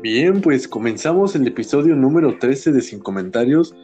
[0.00, 3.74] Bien, pues comenzamos el episodio número 13 de Sin Comentarios.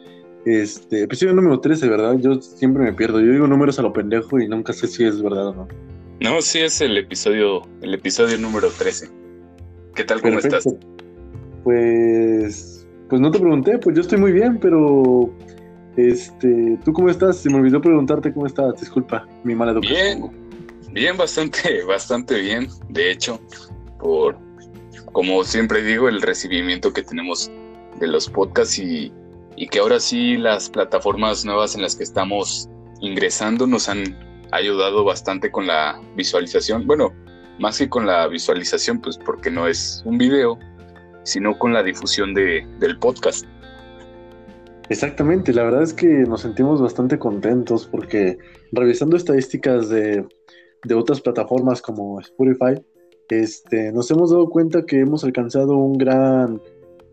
[0.45, 2.15] Este, episodio número 13, ¿verdad?
[2.19, 3.19] Yo siempre me pierdo.
[3.19, 5.67] Yo digo números a lo pendejo y nunca sé si es verdad o no.
[6.21, 9.09] No, sí es el episodio, el episodio número 13.
[9.93, 10.63] ¿Qué tal, cómo estás?
[11.65, 15.29] Pues, pues no te pregunté, pues yo estoy muy bien, pero
[15.97, 17.37] este, ¿tú cómo estás?
[17.37, 20.31] Se me olvidó preguntarte cómo estás, disculpa, mi mala educación.
[20.31, 23.41] Bien, bien, bastante, bastante bien, de hecho,
[23.99, 24.37] por,
[25.15, 27.49] como siempre digo, el recibimiento que tenemos
[28.01, 29.13] de los podcasts y,
[29.71, 32.67] que ahora sí las plataformas nuevas en las que estamos
[32.99, 34.03] ingresando nos han
[34.51, 36.85] ayudado bastante con la visualización.
[36.85, 37.13] Bueno,
[37.59, 40.59] más que con la visualización, pues porque no es un video,
[41.23, 43.45] sino con la difusión de, del podcast.
[44.89, 48.37] Exactamente, la verdad es que nos sentimos bastante contentos porque
[48.73, 50.25] revisando estadísticas de
[50.93, 52.83] otras plataformas como Spotify,
[53.29, 56.61] este, nos hemos dado cuenta que hemos alcanzado un gran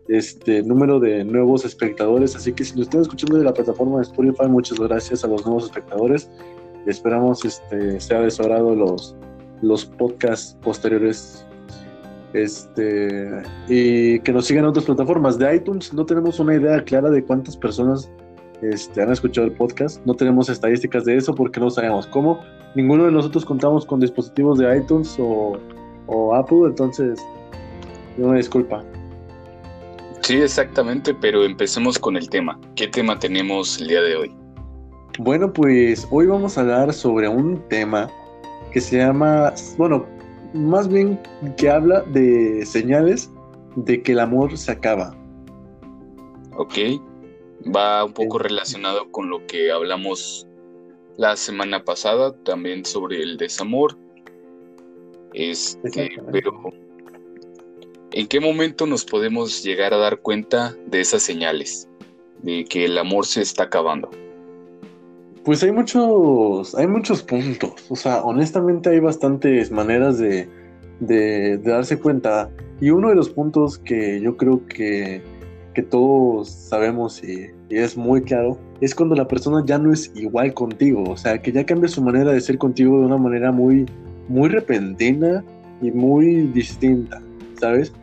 [0.07, 4.03] este, número de nuevos espectadores, así que si nos están escuchando de la plataforma de
[4.03, 6.29] Spotify, muchas gracias a los nuevos espectadores.
[6.85, 9.15] Esperamos este, sea de los,
[9.61, 11.45] los podcasts posteriores
[12.33, 15.37] este, y que nos sigan en otras plataformas.
[15.37, 18.11] De iTunes no tenemos una idea clara de cuántas personas
[18.61, 20.05] este, han escuchado el podcast.
[20.05, 22.39] No tenemos estadísticas de eso porque no sabemos cómo.
[22.75, 25.57] Ninguno de nosotros contamos con dispositivos de iTunes o,
[26.13, 27.19] o Apple, entonces,
[28.17, 28.83] una disculpa.
[30.21, 32.59] Sí, exactamente, pero empecemos con el tema.
[32.75, 34.35] ¿Qué tema tenemos el día de hoy?
[35.19, 38.09] Bueno, pues hoy vamos a hablar sobre un tema
[38.71, 40.05] que se llama, bueno,
[40.53, 41.19] más bien
[41.57, 43.29] que habla de señales
[43.75, 45.15] de que el amor se acaba.
[46.55, 46.73] Ok,
[47.75, 50.47] va un poco relacionado con lo que hablamos
[51.17, 53.97] la semana pasada, también sobre el desamor.
[55.33, 56.51] Este, pero
[58.11, 61.89] ¿en qué momento nos podemos llegar a dar cuenta de esas señales?
[62.41, 64.09] De que el amor se está acabando.
[65.43, 67.73] Pues hay muchos, hay muchos puntos.
[67.89, 70.47] O sea, honestamente hay bastantes maneras de,
[71.63, 72.49] darse cuenta.
[72.79, 75.21] Y uno de los puntos que yo creo que,
[75.89, 81.03] todos sabemos y, es muy claro, es cuando la persona ya no es igual contigo.
[81.09, 83.85] O sea, que ya cambia su manera de ser contigo de una manera muy,
[84.27, 85.43] muy repentina
[85.81, 87.21] y muy distinta,
[87.59, 87.93] ¿sabes?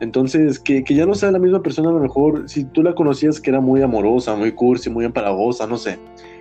[0.00, 2.94] Entonces, que, que, ya no sea la misma persona, a lo mejor, si tú la
[2.94, 5.98] conocías que era muy amorosa, muy cursi, muy empalagosa, no sé,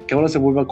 [0.07, 0.67] que ahora se vuelva,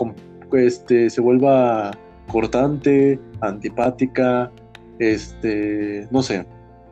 [0.51, 1.91] este, se vuelva
[2.27, 4.51] cortante, antipática,
[4.99, 6.45] este, no sé.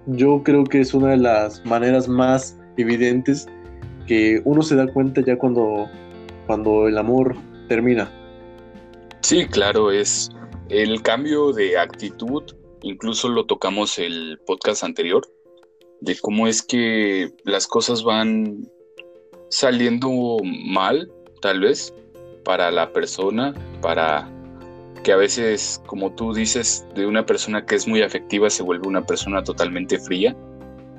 [0.08, 3.48] Yo creo que es una de las maneras más evidentes
[4.08, 5.88] que uno se da cuenta ya cuando,
[6.48, 7.36] cuando el amor
[7.68, 8.10] termina.
[9.22, 10.32] Sí, claro, es
[10.70, 12.44] el cambio de actitud,
[12.82, 15.28] incluso lo tocamos el podcast anterior,
[16.00, 18.68] de cómo es que las cosas van
[19.50, 21.12] saliendo mal,
[21.42, 21.94] tal vez,
[22.44, 24.30] para la persona, para
[25.04, 28.88] que a veces, como tú dices, de una persona que es muy afectiva se vuelve
[28.88, 30.36] una persona totalmente fría,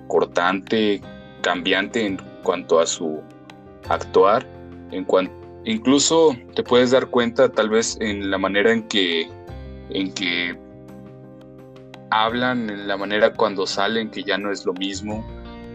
[0.08, 1.00] cortante,
[1.40, 3.20] cambiante en cuanto a su
[3.88, 4.46] actuar,
[4.90, 9.28] en cuanto incluso te puedes dar cuenta tal vez en la manera en que
[9.94, 10.58] en que
[12.10, 15.24] hablan, en la manera cuando salen que ya no es lo mismo,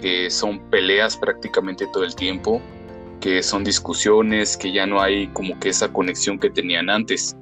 [0.02, 2.62] que son peleas prácticamente todo el tiempo
[3.20, 7.36] que son discusiones, que ya no hay como que esa conexión que tenían antes.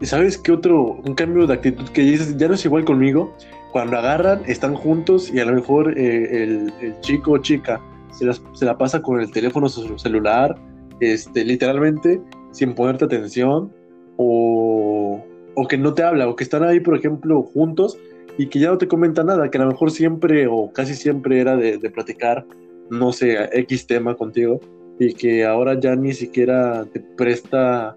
[0.00, 3.34] ¿Y sabes qué otro, un cambio de actitud que dices, ya no es igual conmigo?
[3.72, 7.80] Cuando agarran, están juntos y a lo mejor eh, el, chico o chica
[8.12, 8.26] se,
[8.64, 10.54] la pasa con el teléfono celular,
[11.00, 12.20] este, literalmente,
[12.52, 13.72] sin ponerte atención,
[14.16, 17.98] o, o que no te habla, o que están ahí, por ejemplo, juntos
[18.38, 21.40] y que ya no te comenta nada, que a lo mejor siempre o casi siempre
[21.40, 22.44] era de, platicar
[22.90, 24.60] no sé, X tema contigo
[24.98, 27.94] y que ahora ya ni siquiera te presta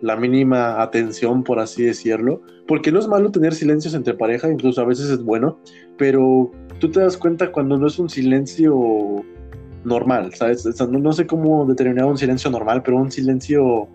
[0.00, 4.82] la mínima atención, por así decirlo, porque no es malo tener silencios entre pareja, incluso
[4.82, 5.58] a veces es bueno,
[5.96, 9.24] pero tú te das cuenta cuando no es un silencio
[9.84, 10.66] normal, ¿sabes?
[10.88, 13.88] no, sé cómo determinar un silencio normal, pero un silencio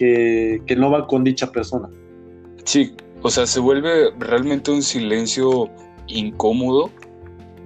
[0.00, 1.90] que, que no va con dicha persona.
[2.64, 5.68] Sí, o sea, se vuelve realmente un silencio
[6.06, 6.90] incómodo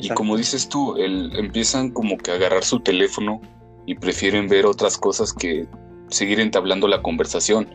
[0.00, 3.40] y como dices tú, el, empiezan como que a agarrar su teléfono
[3.86, 5.68] y prefieren ver otras cosas que
[6.08, 7.68] seguir entablando la conversación.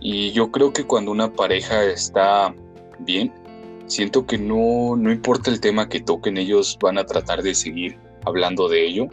[0.00, 2.54] Y yo creo que cuando una pareja está
[3.00, 3.30] bien,
[3.88, 7.98] siento que no, no importa el tema que toquen, ellos van a tratar de seguir
[8.24, 9.08] hablando de ello,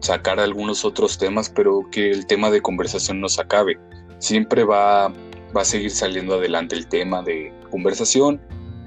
[0.00, 3.76] sacar algunos otros temas, pero que el tema de conversación no se acabe.
[4.18, 8.40] Siempre va, va a seguir saliendo adelante el tema de conversación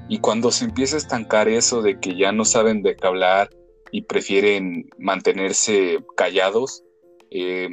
[0.09, 3.49] Y cuando se empieza a estancar eso de que ya no saben de qué hablar
[3.91, 6.83] y prefieren mantenerse callados,
[7.31, 7.69] eh,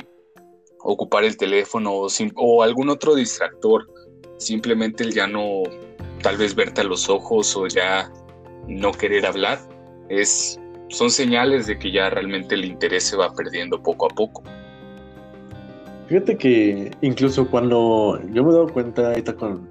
[0.80, 2.06] ocupar el teléfono
[2.36, 3.88] o, algún otro distractor,
[4.38, 5.62] simplemente el ya no,
[6.22, 8.12] tal vez verte a los ojos o ya
[8.68, 9.58] no querer hablar,
[10.08, 14.42] es, son señales de que ya realmente el interés se va perdiendo poco a poco.
[16.06, 19.68] Fíjate que incluso cuando yo me he dado cuenta ahorita con,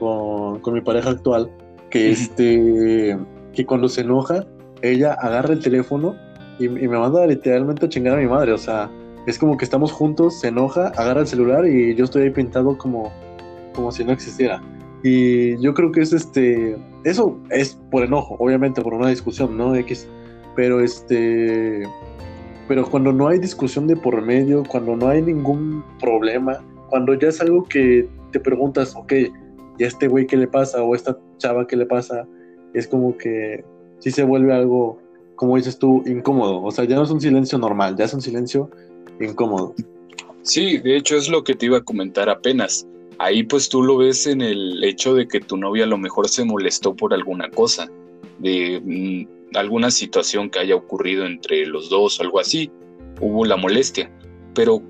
[0.00, 1.50] con, mi pareja actual,
[1.90, 3.16] que este
[3.52, 4.44] que cuando se enoja,
[4.80, 6.16] ella agarra el teléfono
[6.58, 8.52] y, me manda literalmente a chingar a mi madre.
[8.52, 8.90] O sea,
[9.26, 12.76] es como que estamos juntos, se enoja, agarra el celular y yo estoy ahí pintado
[12.76, 13.12] como,
[13.74, 14.60] como si no existiera.
[15.04, 16.76] Y yo creo que es este.
[17.04, 19.74] Eso es por enojo, obviamente, por una discusión, ¿no?
[19.76, 20.08] X.
[20.54, 21.82] Pero este
[22.72, 27.28] pero cuando no hay discusión de por medio, cuando no hay ningún problema, cuando ya
[27.28, 29.12] es algo que te preguntas, ok,
[29.76, 30.82] ¿y a este güey qué le pasa?
[30.82, 32.26] O a esta chava qué le pasa?
[32.72, 33.62] Es como que
[33.98, 34.98] sí se vuelve algo,
[35.36, 36.62] como dices tú, incómodo.
[36.62, 38.70] O sea, ya no es un silencio normal, ya es un silencio
[39.20, 39.74] incómodo.
[40.40, 42.86] Sí, de hecho es lo que te iba a comentar apenas.
[43.18, 46.26] Ahí pues tú lo ves en el hecho de que tu novia a lo mejor
[46.26, 47.90] se molestó por alguna cosa,
[48.38, 52.70] de mm, alguna situación que haya ocurrido entre los dos o algo así,
[53.20, 54.10] hubo la molestia.
[54.54, 54.82] Pero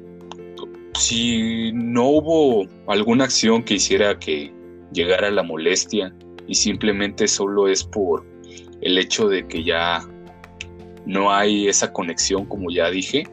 [0.94, 4.52] si no hubo alguna acción que hiciera que
[4.92, 6.14] llegara la molestia
[6.46, 8.24] y simplemente solo es por
[8.80, 10.06] el hecho de que ya
[11.06, 13.26] no hay esa conexión como ya dije,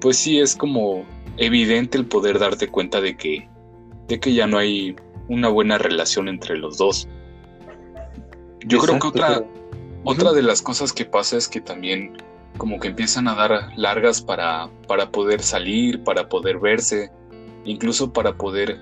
[0.00, 1.04] pues sí es como
[1.36, 3.48] evidente el poder darte cuenta de que
[4.08, 4.96] de que ya no hay
[5.28, 7.06] una buena relación entre los dos.
[8.66, 9.44] Yo creo que otra
[10.08, 12.16] otra de las cosas que pasa es que también
[12.56, 17.10] como que empiezan a dar largas para, para poder salir, para poder verse,
[17.66, 18.80] incluso para poder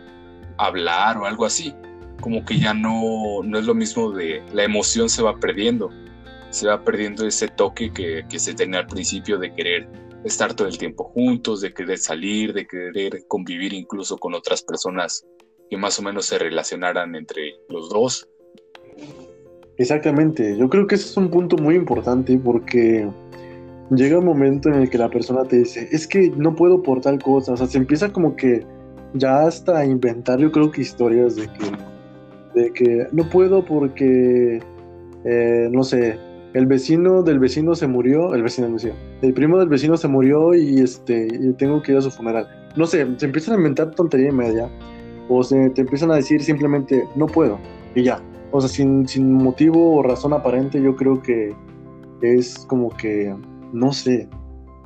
[0.56, 1.74] hablar o algo así.
[2.20, 5.90] Como que ya no, no es lo mismo de la emoción se va perdiendo,
[6.50, 9.88] se va perdiendo ese toque que, que se tenía al principio de querer
[10.24, 15.26] estar todo el tiempo juntos, de querer salir, de querer convivir incluso con otras personas
[15.68, 18.28] que más o menos se relacionaran entre los dos.
[19.78, 23.06] Exactamente, yo creo que ese es un punto muy importante porque
[23.90, 27.02] llega un momento en el que la persona te dice, es que no puedo por
[27.02, 28.64] tal cosa, o sea, se empieza como que
[29.14, 31.48] ya hasta a inventar yo creo que historias de
[32.72, 34.60] que, no puedo porque,
[35.24, 36.18] eh, no sé,
[36.54, 40.08] el vecino del vecino se murió, el vecino del vecino, el primo del vecino se
[40.08, 42.48] murió y, este, y tengo que ir a su funeral.
[42.76, 44.70] No sé, se empiezan a inventar tontería y media
[45.28, 47.58] o se te empiezan a decir simplemente, no puedo,
[47.94, 51.54] y ya, o sea, sin, sin motivo o razón aparente, yo creo que
[52.22, 53.34] es como que,
[53.72, 54.28] no sé.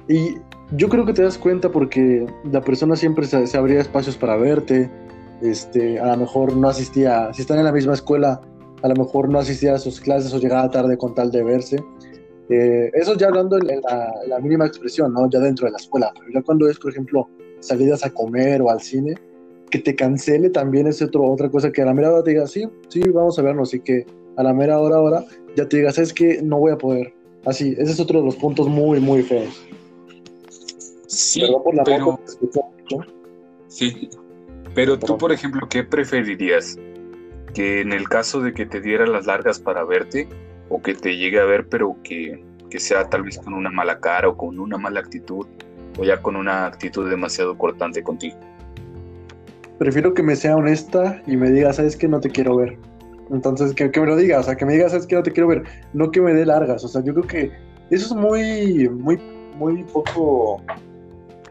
[0.09, 0.35] Y
[0.77, 4.91] yo creo que te das cuenta porque la persona siempre se, abría espacios para verte,
[5.43, 8.41] este, a lo mejor no asistía, si están en la misma escuela,
[8.83, 11.77] a lo mejor no asistía a sus clases o llegaba tarde con tal de verse.
[12.49, 15.31] Eh, eso ya hablando en, la, la, mínima expresión, ¿no?
[15.31, 16.13] Ya dentro de la escuela.
[16.19, 17.29] Pero ya cuando es, por ejemplo,
[17.61, 19.15] salidas a comer o al cine,
[19.71, 22.47] que te cancele también es otro, otra cosa que a la mera hora te diga,
[22.47, 24.05] sí, sí, vamos a vernos y que
[24.37, 25.25] a la mera hora ahora
[25.57, 27.15] ya te digas, es que no voy a poder.
[27.45, 29.67] Así, ese es otro de los puntos muy, muy feos.
[31.07, 31.43] Sí,
[31.85, 32.21] pero...
[33.69, 34.11] Sí,
[34.75, 36.77] pero tú, por ejemplo, ¿qué preferirías?
[37.55, 40.29] ¿Que en el caso de que te diera las largas para verte
[40.69, 44.01] o que te llegue a ver pero que, que sea tal vez con una mala
[44.01, 45.47] cara o con una mala actitud
[45.99, 48.39] o ya con una actitud demasiado cortante contigo?
[49.81, 52.77] Prefiero que me sea honesta y me diga, sabes que no te quiero ver.
[53.31, 55.49] Entonces, que, me lo diga, o sea, que me diga, sabes que no te quiero
[55.49, 55.63] ver,
[55.95, 56.85] no que me dé largas.
[56.85, 57.53] O sea, yo creo que
[57.89, 59.19] eso es muy, muy,
[59.57, 60.61] muy poco,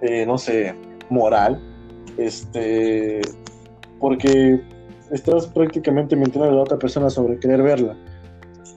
[0.02, 0.76] eh, no sé,
[1.10, 1.60] moral.
[2.18, 3.22] Este,
[4.00, 4.62] porque
[5.10, 7.98] estás prácticamente mintiendo a la otra persona sobre querer verla.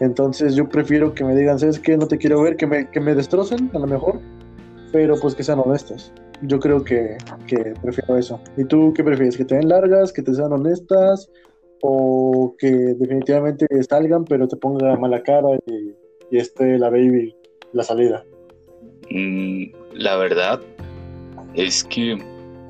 [0.00, 1.98] Entonces yo prefiero que me digan, ¿sabes qué?
[1.98, 4.18] No te quiero ver, que me, que me destrocen a lo mejor,
[4.92, 6.10] pero pues que sean honestos
[6.42, 7.16] yo creo que,
[7.82, 8.40] prefiero eso.
[8.56, 9.36] ¿Y tú qué prefieres?
[9.36, 11.30] ¿Que te den largas, que te sean honestas
[11.80, 15.94] o que definitivamente salgan pero te ponga mala cara y,
[16.36, 17.34] esté la baby
[17.72, 18.24] la salida?
[19.10, 20.60] Mm, la verdad
[21.54, 22.18] es que,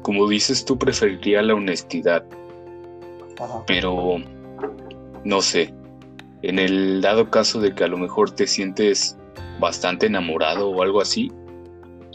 [0.03, 2.25] como dices, tú preferiría la honestidad.
[3.67, 4.19] Pero,
[5.25, 5.73] no sé,
[6.43, 9.17] en el dado caso de que a lo mejor te sientes
[9.59, 11.31] bastante enamorado o algo así,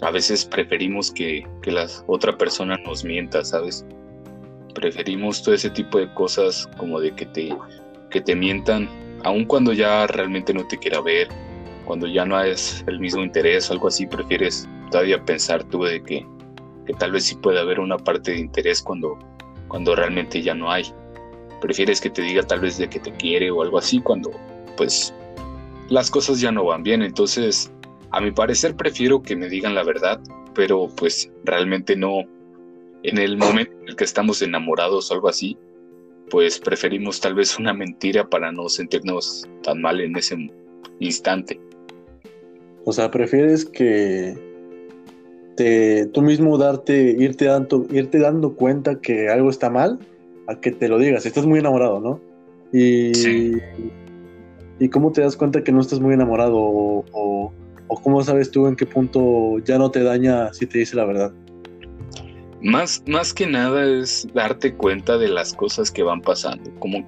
[0.01, 3.85] a veces preferimos que, la otra persona nos mienta, ¿sabes?
[4.73, 7.55] Preferimos todo ese tipo de cosas como de que te,
[8.09, 8.87] que te mientan,
[9.23, 11.27] aun cuando ya realmente no te quiera ver,
[11.85, 16.01] cuando ya no es el mismo interés o algo así, prefieres todavía pensar tú de
[16.03, 16.25] que,
[16.85, 19.17] que tal vez sí puede haber una parte de interés cuando,
[19.67, 20.85] cuando realmente ya no hay.
[21.61, 24.31] prefieres que te diga tal vez de que te quiere o algo así cuando
[24.75, 25.13] pues
[25.89, 27.01] las cosas ya no van bien.
[27.01, 27.71] Entonces,
[28.11, 30.19] a mi parecer prefiero que me digan la verdad,
[30.53, 32.23] pero pues realmente no.
[33.03, 35.57] En el momento en el que estamos enamorados o algo así,
[36.29, 40.35] pues preferimos tal vez una mentira para no sentirnos tan mal en ese
[40.99, 41.59] instante.
[42.85, 44.35] O sea, prefieres que
[45.55, 49.99] te, tú mismo darte, irte dando, irte dando cuenta que algo está mal,
[50.47, 51.25] a que te lo digas.
[51.25, 52.21] Estás muy enamorado, ¿no?
[52.71, 53.57] Y,
[54.79, 56.55] ¿Y cómo te das cuenta que no estás muy enamorado?
[56.57, 57.51] O,
[57.95, 61.31] cómo sabes tú en qué punto ya no te daña si te dice la verdad?
[62.61, 66.71] Más, más que nada es darte cuenta de las cosas que van pasando.
[66.79, 67.05] Como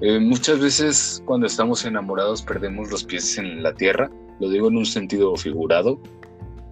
[0.00, 4.76] eh, muchas veces cuando estamos enamorados perdemos los pies en la tierra, lo digo en
[4.76, 6.00] un sentido figurado,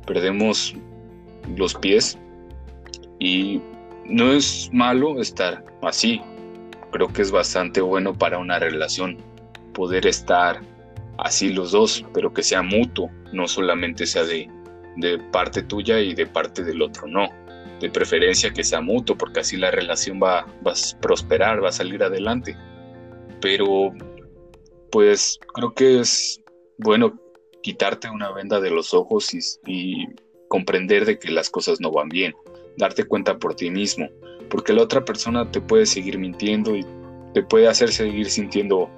[0.06, 0.74] perdemos
[1.56, 2.18] los pies
[3.18, 3.60] y
[4.06, 6.20] no es malo estar así.
[6.90, 9.18] Creo que es bastante bueno para una relación
[9.74, 10.60] poder estar
[11.18, 14.48] así los dos, pero que sea mutuo, no solamente sea de,
[14.96, 17.28] de parte tuya y de parte del otro, no.
[17.80, 21.72] De preferencia que sea mutuo, porque así la relación va, va a prosperar, va a
[21.72, 22.56] salir adelante.
[23.40, 23.92] Pero,
[24.90, 26.42] pues creo que es
[26.78, 27.18] bueno
[27.62, 30.06] quitarte una venda de los ojos y, y
[30.48, 32.34] comprender de que las cosas no van bien,
[32.76, 34.08] darte cuenta por ti mismo,
[34.50, 36.84] porque la otra persona te puede seguir mintiendo y
[37.32, 38.90] te puede hacer seguir sintiendo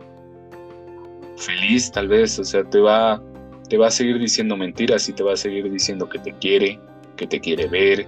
[1.37, 3.23] feliz tal vez, o sea, te va,
[3.69, 6.79] te va a seguir diciendo mentiras y te va a seguir diciendo que te quiere,
[7.17, 8.07] que te quiere ver,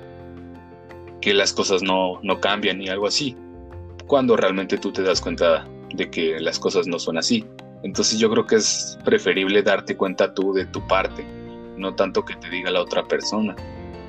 [1.21, 3.37] que las cosas no, no cambian y algo así,
[4.07, 7.45] cuando realmente tú te das cuenta de que las cosas no son así.
[7.83, 11.25] Entonces yo creo que es preferible darte cuenta tú de tu parte,
[11.77, 13.55] no tanto que te diga la otra persona.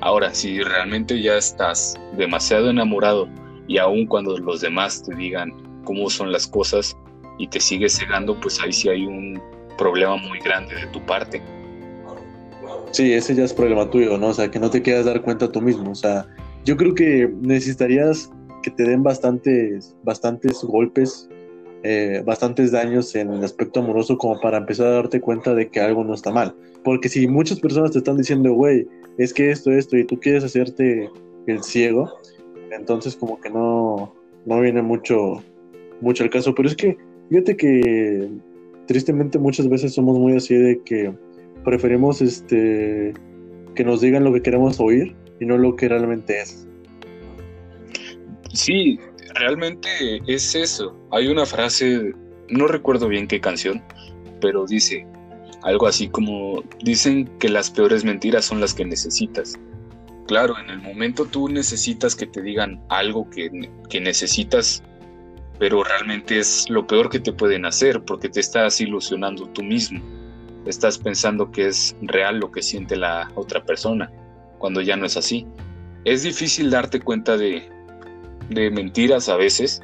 [0.00, 3.28] Ahora, si realmente ya estás demasiado enamorado
[3.66, 5.52] y aun cuando los demás te digan
[5.84, 6.96] cómo son las cosas,
[7.38, 9.40] y te sigues cegando, pues ahí sí hay un
[9.76, 11.42] problema muy grande de tu parte.
[12.92, 14.28] Sí, ese ya es problema tuyo, ¿no?
[14.28, 15.90] O sea, que no te quieras dar cuenta tú mismo.
[15.90, 16.26] O sea,
[16.64, 18.30] yo creo que necesitarías
[18.62, 21.28] que te den bastantes, bastantes golpes,
[21.82, 25.80] eh, bastantes daños en el aspecto amoroso como para empezar a darte cuenta de que
[25.80, 26.54] algo no está mal.
[26.82, 28.88] Porque si muchas personas te están diciendo, güey,
[29.18, 31.10] es que esto, esto, y tú quieres hacerte
[31.46, 32.10] el ciego,
[32.70, 34.14] entonces como que no,
[34.46, 35.42] no viene mucho,
[36.00, 36.54] mucho el caso.
[36.54, 36.96] Pero es que
[37.28, 38.28] Fíjate que
[38.86, 41.12] tristemente muchas veces somos muy así de que
[41.64, 43.12] preferimos este
[43.74, 46.66] que nos digan lo que queremos oír y no lo que realmente es.
[48.52, 48.98] Sí,
[49.34, 49.88] realmente
[50.26, 50.96] es eso.
[51.10, 52.14] Hay una frase,
[52.48, 53.82] no recuerdo bien qué canción,
[54.40, 55.06] pero dice
[55.62, 59.58] algo así como dicen que las peores mentiras son las que necesitas.
[60.26, 63.50] Claro, en el momento tú necesitas que te digan algo que,
[63.88, 64.82] que necesitas
[65.58, 70.00] pero realmente es lo peor que te pueden hacer porque te estás ilusionando tú mismo.
[70.66, 74.10] Estás pensando que es real lo que siente la otra persona,
[74.58, 75.46] cuando ya no es así.
[76.04, 77.68] Es difícil darte cuenta de,
[78.50, 79.80] de mentiras a veces,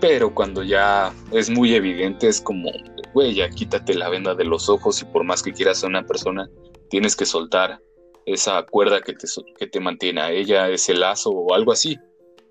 [0.00, 2.70] pero cuando ya es muy evidente es como,
[3.12, 6.04] güey, ya quítate la venda de los ojos y por más que quieras a una
[6.04, 6.48] persona,
[6.88, 7.80] tienes que soltar
[8.26, 9.26] esa cuerda que te,
[9.58, 11.98] que te mantiene a ella, ese lazo o algo así.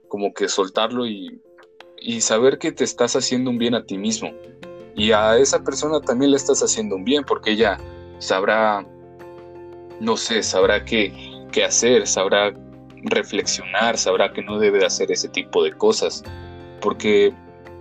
[0.07, 1.41] Como que soltarlo y
[2.01, 4.31] y saber que te estás haciendo un bien a ti mismo.
[4.95, 7.77] Y a esa persona también le estás haciendo un bien porque ella
[8.19, 8.85] sabrá,
[9.99, 11.13] no sé, sabrá qué,
[11.51, 12.53] qué hacer, sabrá
[13.03, 16.23] reflexionar, sabrá que no debe hacer ese tipo de cosas.
[16.81, 17.33] Porque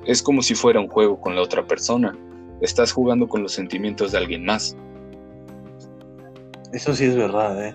[0.07, 2.17] es como si fuera un juego con la otra persona.
[2.61, 4.77] Estás jugando con los sentimientos de alguien más.
[6.73, 7.75] Eso sí es verdad, ¿eh?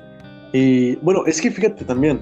[0.53, 2.21] Y bueno, es que fíjate también,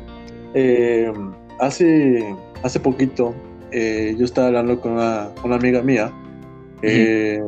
[0.54, 1.12] eh,
[1.60, 3.36] hace, hace poquito
[3.72, 6.12] eh, yo estaba hablando con una, amiga mía.
[6.84, 7.40] Eh,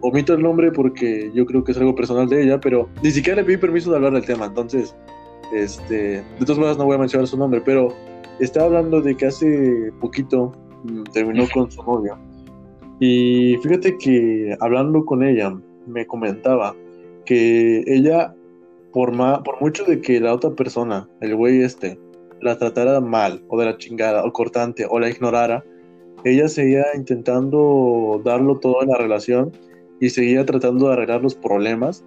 [0.00, 3.40] omito el nombre porque yo creo que es algo personal de ella, pero ni siquiera
[3.40, 4.46] le pedí permiso de hablar del tema.
[4.46, 4.94] Entonces,
[5.52, 7.88] este, de todas maneras no voy a mencionar su nombre, pero
[8.38, 10.52] estaba hablando de que hace poquito
[10.84, 12.18] mm, terminó con su novio.
[13.00, 15.56] Y fíjate que hablando con ella,
[15.86, 16.74] me comentaba
[17.24, 18.34] que ella,
[18.92, 21.98] por, por mucho de que la otra persona, el güey este,
[22.40, 25.64] la tratara mal o de la chingada o cortante o la ignorara,
[26.24, 29.52] ella seguía intentando darlo todo en la relación
[30.00, 32.04] y seguía tratando de arreglar los problemas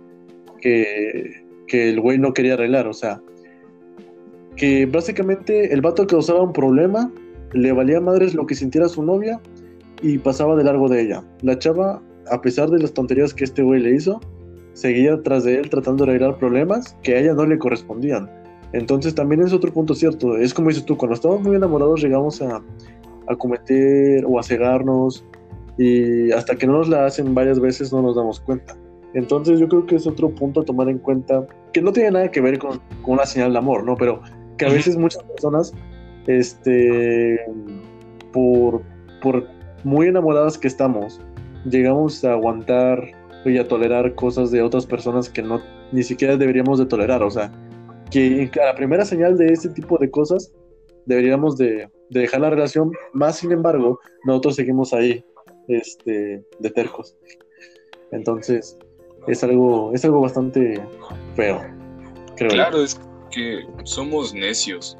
[0.61, 2.87] que, que el güey no quería arreglar.
[2.87, 3.21] O sea,
[4.55, 7.11] que básicamente el vato causaba un problema,
[7.53, 9.41] le valía madres lo que sintiera su novia
[10.01, 11.23] y pasaba de largo de ella.
[11.41, 14.19] La chava, a pesar de las tonterías que este güey le hizo,
[14.73, 18.29] seguía tras de él tratando de arreglar problemas que a ella no le correspondían.
[18.73, 20.37] Entonces también es otro punto cierto.
[20.37, 22.61] Es como dices tú, cuando estamos muy enamorados llegamos a,
[23.27, 25.25] a cometer o a cegarnos
[25.77, 28.75] y hasta que no nos la hacen varias veces no nos damos cuenta.
[29.13, 32.31] Entonces yo creo que es otro punto a tomar en cuenta, que no tiene nada
[32.31, 33.95] que ver con, con una señal de amor, ¿no?
[33.97, 34.21] Pero
[34.57, 35.73] que a veces muchas personas,
[36.27, 37.39] este,
[38.31, 38.81] por,
[39.21, 39.47] por
[39.83, 41.19] muy enamoradas que estamos,
[41.65, 43.03] llegamos a aguantar
[43.43, 45.61] y a tolerar cosas de otras personas que no
[45.91, 47.23] ni siquiera deberíamos de tolerar.
[47.23, 47.51] O sea,
[48.11, 50.53] que a la primera señal de este tipo de cosas
[51.05, 55.23] deberíamos de, dejar la relación, más sin embargo, nosotros seguimos ahí,
[55.67, 57.15] este, de tercos.
[58.11, 58.77] Entonces,
[59.27, 60.81] es algo, es algo bastante
[61.35, 61.61] feo.
[62.35, 62.99] claro, es
[63.31, 64.97] que somos necios,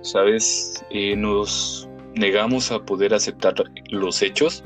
[0.00, 0.82] ¿sabes?
[0.90, 3.54] Eh, nos negamos a poder aceptar
[3.90, 4.64] los hechos,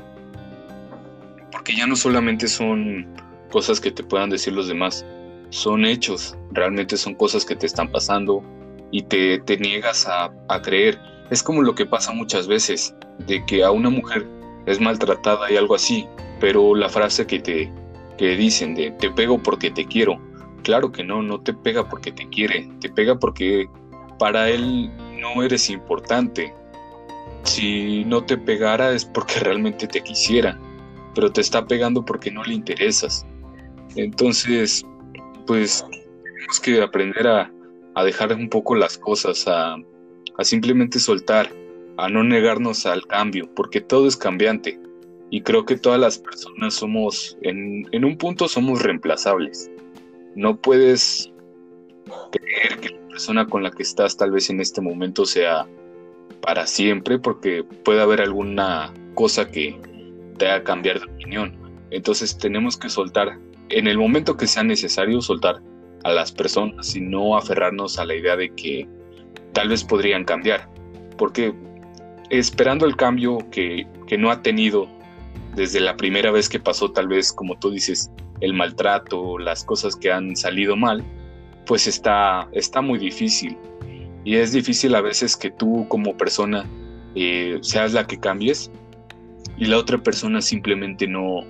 [1.51, 3.05] porque ya no solamente son
[3.51, 5.05] cosas que te puedan decir los demás,
[5.49, 8.43] son hechos, realmente son cosas que te están pasando
[8.91, 10.99] y te, te niegas a, a creer.
[11.29, 12.95] Es como lo que pasa muchas veces,
[13.27, 14.27] de que a una mujer
[14.65, 16.07] es maltratada y algo así,
[16.39, 17.71] pero la frase que te
[18.17, 20.19] que dicen de te pego porque te quiero,
[20.63, 23.67] claro que no, no te pega porque te quiere, te pega porque
[24.19, 26.53] para él no eres importante.
[27.43, 30.59] Si no te pegara es porque realmente te quisiera,
[31.13, 33.25] pero te está pegando porque no le interesas.
[33.95, 34.85] Entonces,
[35.45, 35.85] pues
[36.43, 37.51] tenemos que aprender a,
[38.03, 39.77] dejar un poco las cosas, a,
[40.41, 41.49] simplemente soltar,
[41.97, 44.79] a no negarnos al cambio, porque todo es cambiante.
[45.29, 49.71] Y creo que todas las personas somos, en, en un punto somos reemplazables.
[50.35, 51.31] No puedes
[52.31, 55.65] creer que la persona con la que estás tal vez en este momento sea
[56.41, 59.79] para siempre, porque puede haber alguna cosa que
[60.37, 61.55] te haga cambiar de opinión.
[61.89, 65.61] Entonces tenemos que soltar en el momento que sea necesario soltar
[66.03, 68.87] a las personas y no aferrarnos a la idea de que
[69.53, 70.69] tal vez podrían cambiar.
[71.17, 71.53] Porque
[72.29, 74.87] esperando el cambio que, no ha tenido
[75.55, 79.95] desde la primera vez que pasó, tal vez, como tú dices, el maltrato, las cosas
[79.95, 81.03] que han salido mal,
[81.65, 83.57] pues está, está muy difícil.
[84.23, 86.65] Y es difícil a veces que tú como persona
[87.15, 88.71] eh, seas la que cambies
[89.57, 91.41] y la otra persona simplemente no,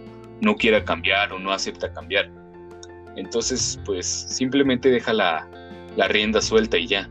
[0.42, 2.30] no quiera cambiar o no acepta cambiar.
[3.16, 5.48] Entonces, pues simplemente deja la,
[6.10, 7.10] rienda suelta y ya.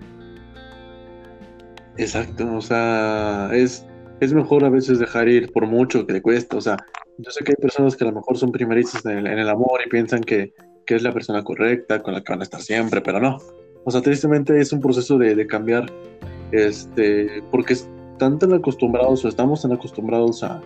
[1.96, 3.86] Exacto, o sea, es,
[4.20, 6.56] es mejor a veces dejar ir por mucho que le cuesta.
[6.56, 6.76] O sea,
[7.18, 9.88] yo sé que hay personas que a lo mejor son primerizas en el, amor y
[9.88, 10.52] piensan que,
[10.86, 13.38] que, es la persona correcta, con la que van a estar siempre, pero no.
[13.84, 15.92] O sea, tristemente es un proceso de, de cambiar,
[16.50, 20.62] este, porque están tan acostumbrados o estamos tan acostumbrados a,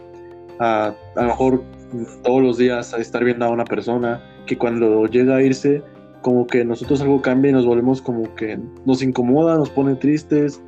[0.59, 1.62] a, a lo mejor
[2.23, 5.83] todos los días a estar viendo a una persona que cuando llega a irse,
[6.23, 10.61] como que nosotros algo cambia y nos volvemos como que nos incomoda, nos pone tristes.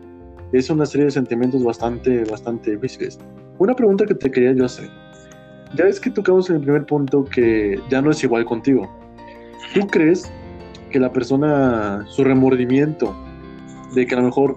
[0.53, 3.18] Es una serie de sentimientos bastante, bastante difíciles.
[3.59, 4.88] Una pregunta que te quería yo hacer.
[5.74, 8.88] Ya ves que tocamos en el primer punto que ya no es igual contigo.
[9.74, 10.31] ¿Tú crees
[10.90, 13.14] que la persona, su remordimiento
[13.94, 14.57] de que a lo mejor,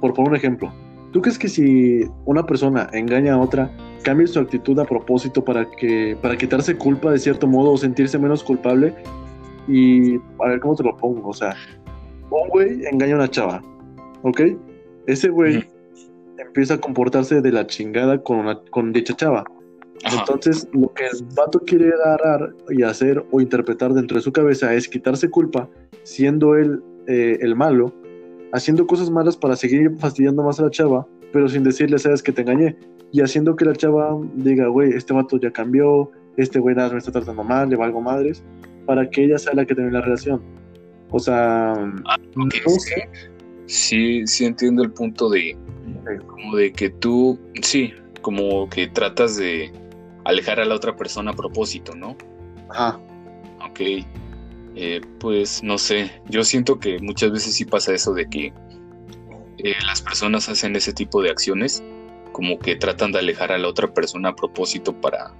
[0.00, 0.72] por poner un ejemplo,
[1.12, 3.70] ¿tú crees que si una persona engaña a otra,
[4.02, 8.18] cambie su actitud a propósito para que para quitarse culpa de cierto modo o sentirse
[8.18, 8.94] menos culpable
[9.68, 11.54] y a ver cómo te lo pongo, o sea,
[12.30, 13.62] un güey engaña a una chava,
[14.22, 14.40] ¿ok?
[15.06, 15.64] Ese güey
[16.38, 19.44] empieza a comportarse de la chingada con, una, con dicha chava.
[20.18, 24.74] Entonces, lo que el vato quiere agarrar y hacer o interpretar dentro de su cabeza
[24.74, 25.68] es quitarse culpa,
[26.02, 27.92] siendo él eh, el malo,
[28.52, 32.32] haciendo cosas malas para seguir fastidiando más a la chava, pero sin decirle, sabes que
[32.32, 32.76] te engañé
[33.12, 36.98] y haciendo que la chava diga, güey, este vato ya cambió, este güey nada me
[36.98, 38.42] está tratando mal, le valgo madres,
[38.86, 40.40] para que ella sea la que tenga la relación.
[41.10, 43.08] O sea, ah, no sé.
[43.66, 45.56] Sí, sí entiendo el punto de,
[46.26, 49.70] como de que tú, sí, como que tratas de
[50.24, 52.16] alejar a la otra persona a propósito, ¿no?
[52.70, 52.98] Ajá.
[53.68, 53.80] Ok.
[54.74, 58.52] Eh, pues no sé, yo siento que muchas veces sí pasa eso de que
[59.58, 61.82] eh, las personas hacen ese tipo de acciones
[62.32, 65.34] como que tratan de alejar a la otra persona a propósito para,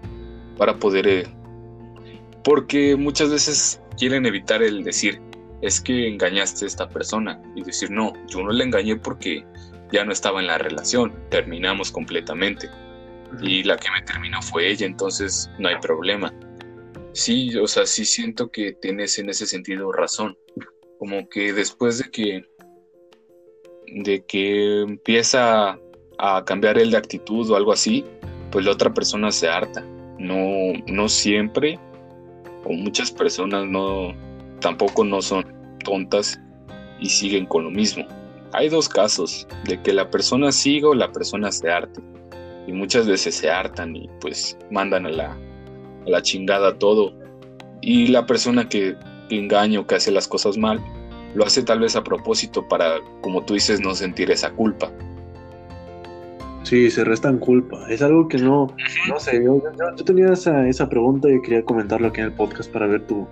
[0.58, 1.08] para poder...
[1.08, 1.26] Eh,
[2.44, 5.20] porque muchas veces quieren evitar el decir,
[5.62, 9.44] es que engañaste a esta persona y decir, no, yo no le engañé porque
[9.92, 12.68] ya no estaba en la relación, terminamos completamente.
[13.40, 16.34] Y la que me terminó fue ella, entonces no hay problema.
[17.12, 20.36] Sí, o sea, sí siento que tienes en ese sentido razón.
[20.98, 22.44] Como que después de que
[23.94, 25.78] de que empieza
[26.18, 28.04] a cambiar el de actitud o algo así,
[28.50, 29.82] pues la otra persona se harta.
[30.18, 31.78] No, no siempre,
[32.64, 34.14] o muchas personas no,
[34.60, 35.44] tampoco no son
[35.84, 36.40] tontas
[37.00, 38.06] y siguen con lo mismo.
[38.52, 42.00] Hay dos casos, de que la persona siga o la persona se harte.
[42.66, 45.38] y muchas veces se hartan y pues mandan a la,
[46.06, 47.12] a la chingada todo.
[47.80, 48.96] Y la persona que,
[49.30, 50.80] engaña o que hace las cosas mal,
[51.34, 54.90] lo hace tal vez a propósito para, como tú dices, no sentir esa culpa.
[56.64, 57.86] Sí, se restan culpa.
[57.88, 58.68] Es algo que no,
[59.08, 59.62] no sé, yo,
[60.04, 63.26] tenía esa, esa, pregunta y quería comentarlo aquí en el podcast para ver tu,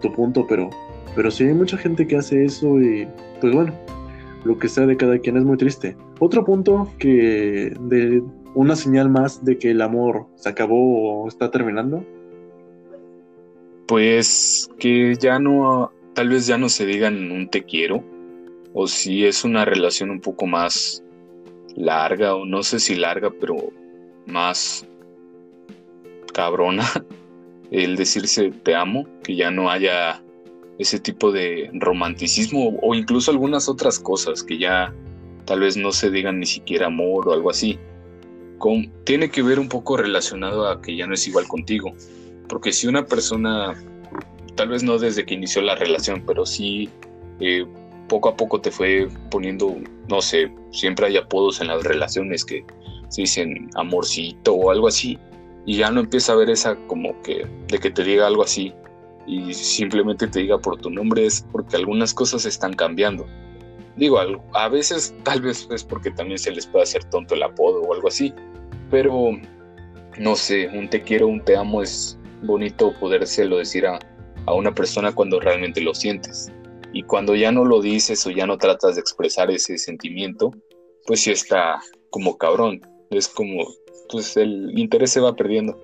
[0.00, 0.68] tu punto, pero,
[1.14, 3.08] pero sí hay mucha gente que hace eso y
[3.40, 3.72] pues bueno,
[4.44, 5.96] lo que sea de cada quien es muy triste.
[6.20, 8.22] Otro punto que de
[8.54, 12.04] una señal más de que el amor se acabó o está terminando.
[13.86, 18.02] Pues que ya no, tal vez ya no se digan un te quiero,
[18.72, 21.02] o si es una relación un poco más
[21.76, 23.56] larga, o no sé si larga, pero
[24.26, 24.86] más
[26.32, 26.84] cabrona,
[27.70, 30.22] el decirse te amo, que ya no haya
[30.78, 34.92] ese tipo de romanticismo o incluso algunas otras cosas que ya
[35.44, 37.78] tal vez no se digan ni siquiera amor o algo así.
[38.58, 41.92] Con, tiene que ver un poco relacionado a que ya no es igual contigo.
[42.48, 43.74] Porque si una persona,
[44.54, 46.88] tal vez no desde que inició la relación, pero sí
[47.40, 47.66] eh,
[48.08, 49.76] poco a poco te fue poniendo,
[50.08, 52.64] no sé, siempre hay apodos en las relaciones que
[53.08, 55.18] se dicen amorcito o algo así,
[55.66, 58.74] y ya no empieza a ver esa como que de que te diga algo así
[59.26, 63.26] y simplemente te diga por tu nombre es porque algunas cosas están cambiando.
[63.96, 64.18] Digo,
[64.52, 67.94] a veces tal vez es porque también se les puede hacer tonto el apodo o
[67.94, 68.34] algo así,
[68.90, 69.30] pero
[70.18, 73.98] no sé, un te quiero, un te amo es bonito podérselo decir a,
[74.46, 76.52] a una persona cuando realmente lo sientes.
[76.92, 80.52] Y cuando ya no lo dices o ya no tratas de expresar ese sentimiento,
[81.06, 82.80] pues sí está como cabrón.
[83.10, 83.64] Es como,
[84.10, 85.76] pues el interés se va perdiendo.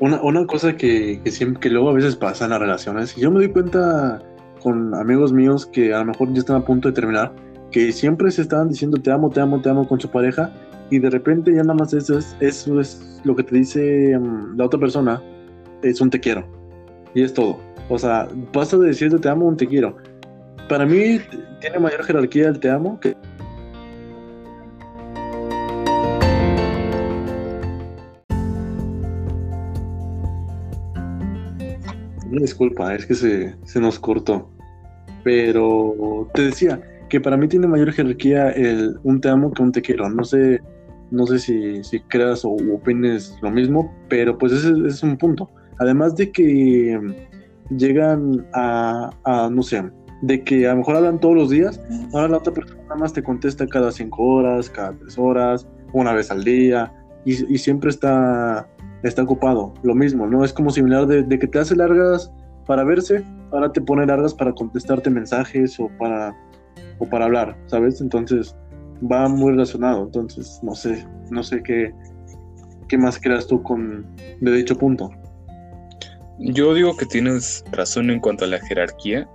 [0.00, 3.22] Una, una cosa que, que, siempre, que luego a veces pasa en las relaciones, y
[3.22, 4.22] yo me doy cuenta
[4.62, 7.32] con amigos míos que a lo mejor ya están a punto de terminar,
[7.70, 10.52] que siempre se estaban diciendo te amo, te amo, te amo con su pareja,
[10.90, 14.56] y de repente ya nada más eso es, eso es lo que te dice mm,
[14.56, 15.22] la otra persona,
[15.82, 16.44] es un te quiero.
[17.14, 17.58] Y es todo.
[17.88, 19.96] O sea, pasa de decirte te amo a un te quiero.
[20.68, 21.20] Para mí
[21.60, 23.14] tiene mayor jerarquía el te amo que
[32.40, 34.50] disculpa, es que se, se, nos cortó.
[35.22, 39.72] Pero te decía que para mí tiene mayor jerarquía el un te amo que un
[39.72, 40.08] te quiero.
[40.10, 40.60] No sé,
[41.14, 45.50] no sé si, si creas o opines lo mismo, pero pues ese, es un punto.
[45.78, 46.98] Además de que
[47.70, 49.10] llegan a,
[49.50, 49.90] no sé,
[50.22, 51.80] de que a lo mejor hablan todos los días,
[52.12, 56.12] ahora la otra persona nada más te contesta cada cinco horas, cada tres horas, una
[56.12, 56.92] vez al día,
[57.24, 58.68] y, siempre está
[59.02, 59.74] está ocupado.
[59.82, 60.44] Lo mismo, ¿no?
[60.44, 62.32] Es como similar de, que te hace largas
[62.66, 63.22] para verse,
[63.52, 66.34] ahora te pone largas para contestarte mensajes o para,
[66.98, 68.00] o para hablar, ¿sabes?
[68.00, 68.56] Entonces
[69.02, 70.04] va muy relacionado.
[70.04, 71.92] Entonces, no sé, no sé qué,
[72.88, 74.06] qué más creas tú con
[74.40, 75.10] de dicho punto.
[76.38, 79.28] Yo digo que tienes razón en cuanto a la jerarquía.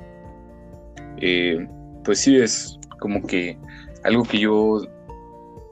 [1.17, 1.67] Eh,
[2.03, 3.57] pues sí, es como que
[4.03, 4.81] algo que yo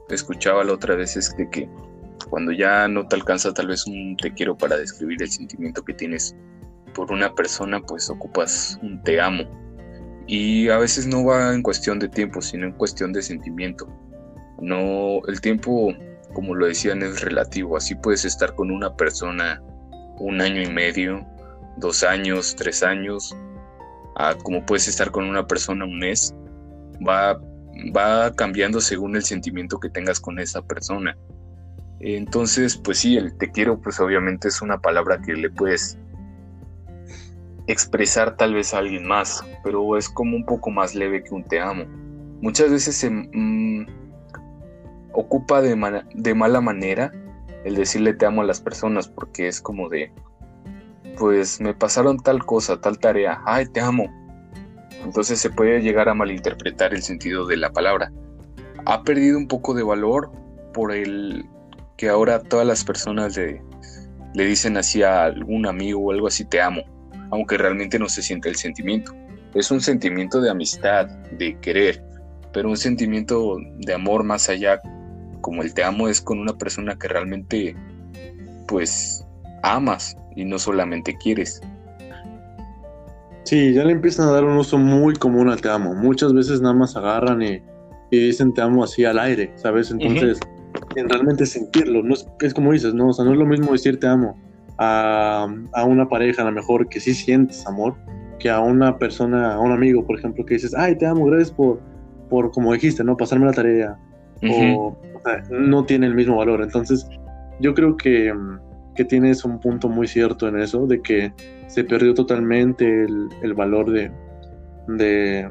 [0.10, 1.70] escuchaba la otra vez es de que
[2.30, 5.94] cuando ya no te alcanza tal vez un te quiero para describir el sentimiento que
[5.94, 6.36] tienes
[6.94, 9.44] por una persona, pues ocupas un te amo.
[10.28, 13.88] Y a veces no va en cuestión de tiempo, sino en cuestión de sentimiento.
[14.60, 15.94] No, el tiempo,
[16.34, 17.78] como lo decían, es relativo.
[17.78, 19.62] Así puedes estar con una persona
[20.20, 21.26] un año y medio,
[21.78, 23.36] dos años, tres años,
[24.44, 26.36] como puedes estar con una persona un mes.
[27.08, 27.40] Va,
[27.96, 31.18] va cambiando según el sentimiento que tengas con esa persona.
[32.00, 35.98] Entonces, pues sí, el te quiero, pues obviamente es una palabra que le puedes
[37.68, 41.44] expresar tal vez a alguien más, pero es como un poco más leve que un
[41.44, 41.86] te amo.
[42.42, 43.86] Muchas veces se mm,
[45.14, 47.12] ocupa de, de mala manera
[47.66, 50.12] el decirle te amo a las personas porque es como de,
[51.18, 54.06] pues me pasaron tal cosa, tal tarea, ay, te amo.
[55.04, 58.12] Entonces se puede llegar a malinterpretar el sentido de la palabra.
[58.86, 60.32] Ha perdido un poco de valor
[60.74, 61.46] por el
[61.98, 63.62] que ahora todas las personas le,
[64.34, 66.84] le dicen así a algún amigo o algo así, te amo,
[67.32, 69.14] aunque realmente no se siente el sentimiento.
[69.54, 72.04] Es un sentimiento de amistad, de querer,
[72.54, 74.82] pero un sentimiento de amor más allá,
[75.42, 77.76] como el te amo, es con una persona que realmente,
[78.68, 79.26] pues,
[79.64, 81.62] amas y no solamente quieres.
[83.44, 85.96] Sí, ya le empiezan a dar un uso muy común al te amo.
[85.96, 87.62] Muchas veces nada más agarran y,
[88.12, 89.92] dicen te amo así al aire, ¿sabes?
[89.92, 90.40] Entonces
[90.96, 92.04] en realmente sentirlo.
[92.04, 93.10] No es, como dices, ¿no?
[93.10, 94.38] O sea, no es lo mismo decir te amo
[94.78, 97.96] a, a, una pareja, a lo mejor que sí sientes amor,
[98.40, 101.52] que a una persona, a un amigo, por ejemplo, que dices, ay, te amo, gracias
[101.52, 101.80] por,
[102.30, 103.18] por como dijiste, ¿no?
[103.18, 103.98] Pasarme la tarea,
[104.44, 104.98] o,
[105.50, 106.62] no tiene el mismo valor.
[106.62, 107.08] Entonces,
[107.60, 108.34] yo creo que,
[108.96, 111.34] que, tienes un punto muy cierto en eso, de que
[111.68, 114.12] se perdió totalmente el, el valor de,
[114.88, 115.50] de,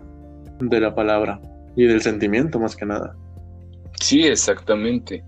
[0.61, 1.41] de la palabra
[1.75, 3.17] y del sentimiento más que nada.
[4.01, 5.25] Sí, exactamente.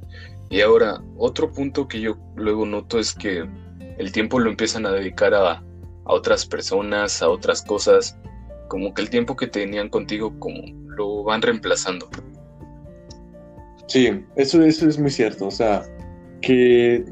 [0.50, 3.44] Y ahora, otro punto que yo luego noto es que
[3.98, 5.62] el tiempo lo empiezan a dedicar a, a
[6.04, 8.18] otras personas, a otras cosas,
[8.68, 10.60] como que el tiempo que tenían contigo como
[10.96, 12.08] lo van reemplazando.
[13.86, 15.82] Sí, eso, eso es muy cierto, o sea,
[16.42, 17.04] que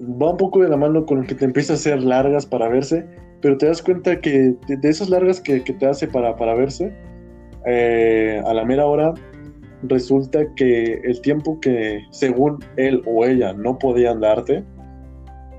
[0.00, 3.04] va un poco de la mano con que te empieza a hacer largas para verse,
[3.40, 6.92] pero te das cuenta que de, esas largas que, te hace para, para verse,
[7.66, 9.14] eh, a la mera hora
[9.82, 14.64] resulta que el tiempo que según él o ella no podían darte,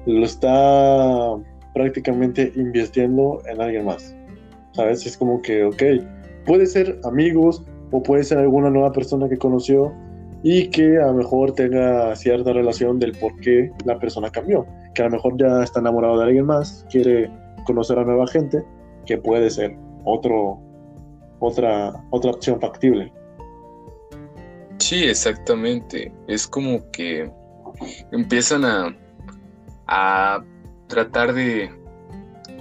[0.05, 1.35] lo está
[1.73, 4.15] prácticamente invirtiendo en alguien más.
[4.73, 5.05] ¿Sabes?
[5.05, 5.83] Es como que, ok,
[6.45, 9.93] puede ser amigos o puede ser alguna nueva persona que conoció
[10.43, 14.65] y que a lo mejor tenga cierta relación del por qué la persona cambió.
[14.93, 17.31] Que a lo mejor ya está enamorado de alguien más, quiere
[17.65, 18.63] conocer a nueva gente,
[19.05, 20.59] que puede ser otro,
[21.39, 23.11] otra, otra opción factible.
[24.79, 26.11] Sí, exactamente.
[26.27, 27.31] Es como que
[28.11, 28.97] empiezan a,
[29.87, 30.43] a
[30.87, 31.71] tratar de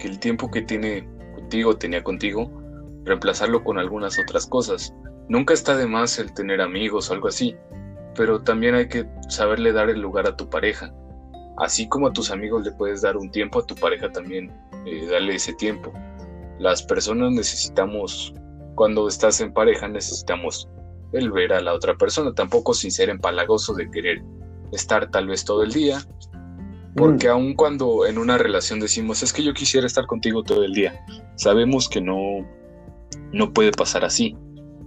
[0.01, 2.51] que el tiempo que tiene contigo, tenía contigo,
[3.05, 4.95] reemplazarlo con algunas otras cosas.
[5.29, 7.57] Nunca está de más el tener amigos o algo así,
[8.15, 10.93] pero también hay que saberle dar el lugar a tu pareja.
[11.59, 14.53] Así como a tus amigos le puedes dar un tiempo, a tu pareja también
[14.87, 15.93] eh, darle ese tiempo.
[16.59, 18.35] Las personas necesitamos,
[18.75, 20.69] cuando estás en pareja, necesitamos
[21.13, 24.23] el ver a la otra persona, tampoco sin ser empalagoso de querer
[24.73, 26.01] estar tal vez todo el día,
[26.95, 27.31] porque mm.
[27.31, 31.05] aun cuando en una relación decimos, es que yo quisiera estar contigo todo el día,
[31.37, 32.47] sabemos que no,
[33.33, 34.37] no puede pasar así.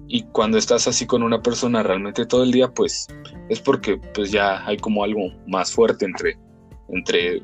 [0.08, 3.08] Y cuando estás así con una persona realmente todo el día, pues
[3.50, 6.38] es porque pues ya hay como algo más fuerte entre,
[6.90, 7.42] entre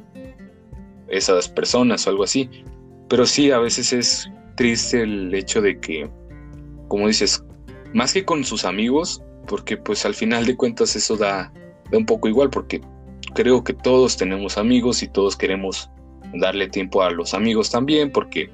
[1.07, 2.49] esas personas o algo así.
[3.09, 6.09] Pero sí, a veces es triste el hecho de que,
[6.87, 7.43] como dices,
[7.93, 11.51] más que con sus amigos, porque pues al final de cuentas eso da,
[11.91, 12.79] da un poco igual, porque
[13.33, 15.89] creo que todos tenemos amigos y todos queremos
[16.33, 18.49] darle tiempo a los amigos también, porque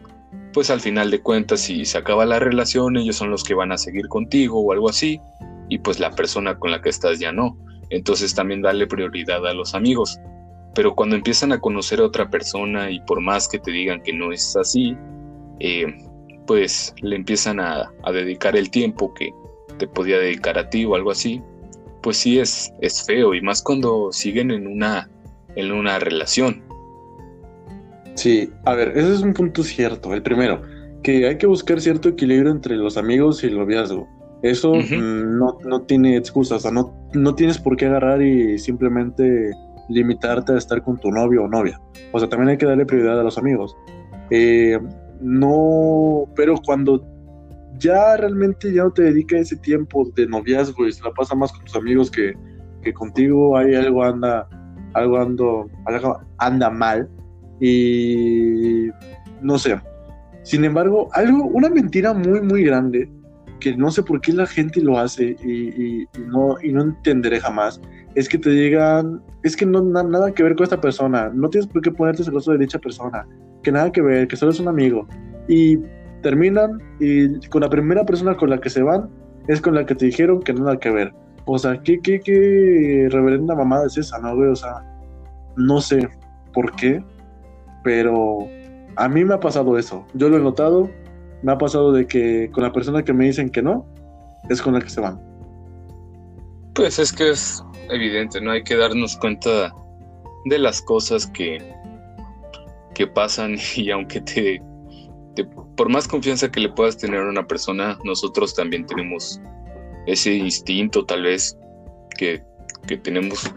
[0.53, 3.71] pues al final de cuentas si se acaba la relación ellos son los que van
[3.71, 5.21] a seguir contigo o algo así,
[5.69, 7.57] y pues la persona con la que estás ya no.
[7.89, 10.19] Entonces también darle prioridad a los amigos.
[10.75, 14.13] Pero cuando empiezan a conocer a otra persona y por más que te digan que
[14.13, 14.95] no es así,
[15.59, 15.85] eh,
[16.45, 19.31] pues le empiezan a, a, dedicar el tiempo que
[19.77, 21.41] te podía dedicar a ti o algo así,
[22.07, 25.09] pues sí es, es feo y más cuando siguen en una,
[25.57, 26.63] en una relación.
[28.15, 30.13] Sí, a ver, ese es un punto cierto.
[30.13, 30.61] El primero,
[31.03, 34.07] que hay que buscar cierto equilibrio entre los amigos y el noviazgo.
[34.41, 39.51] Eso no, no, tiene excusas, o sea, no, no tienes por qué agarrar y simplemente
[39.89, 41.77] limitarte a estar con tu novio o novia.
[42.13, 43.75] O sea, también hay que darle prioridad a los amigos.
[44.29, 44.79] Eh,
[45.19, 47.05] no, pero cuando
[47.77, 51.51] ya realmente ya no te dedica ese tiempo de noviazgo y se la pasa más
[51.51, 52.33] con tus amigos que,
[52.81, 54.47] que contigo, hay algo anda,
[54.93, 55.69] algo ando,
[56.37, 57.09] anda mal
[57.59, 58.87] y
[59.41, 59.79] no sé.
[60.43, 63.09] Sin embargo, algo, una mentira muy, muy grande
[63.59, 67.81] que no sé por qué la gente lo hace y, no, y no entenderé jamás,
[68.15, 71.67] es que te digan, es que no nada que ver con esta persona, no tienes
[71.67, 73.27] por qué ponerte celoso de dicha persona,
[73.63, 75.07] que nada que ver, que solo es un amigo.
[75.47, 75.77] Y
[76.21, 79.10] terminan y con la primera persona con la que se van
[79.47, 81.13] es con la que te dijeron que nada que ver.
[81.45, 84.49] O sea, ¿qué, qué, qué reverenda mamada es esa, no, güey?
[84.49, 84.84] O sea,
[85.56, 86.10] no sé
[86.53, 87.03] por qué,
[87.84, 88.39] pero
[88.97, 90.06] a mí me ha pasado eso.
[90.13, 90.89] Yo lo he notado,
[91.43, 93.86] me ha pasado de que con la persona que me dicen que no,
[94.49, 95.21] es con la que se van.
[96.73, 98.51] Pues es que es evidente, ¿no?
[98.51, 99.73] Hay que darnos cuenta
[100.45, 101.58] de las cosas que,
[102.93, 104.62] que pasan y aunque te
[105.43, 109.39] por más confianza que le puedas tener a una persona, nosotros también tenemos
[110.06, 111.58] ese instinto tal vez
[112.17, 112.43] que,
[113.04, 113.54] tenemos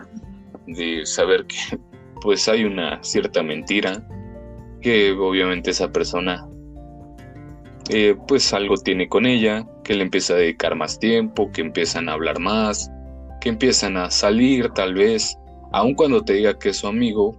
[0.67, 1.79] de saber que
[2.23, 4.07] pues hay una cierta mentira,
[4.81, 6.47] que obviamente esa persona
[7.91, 12.09] eh, pues algo tiene con ella, que le empieza a dedicar más tiempo, que empiezan
[12.09, 12.91] a hablar más,
[13.41, 15.37] que empiezan a salir tal vez,
[15.73, 17.39] aun cuando te diga que es su amigo,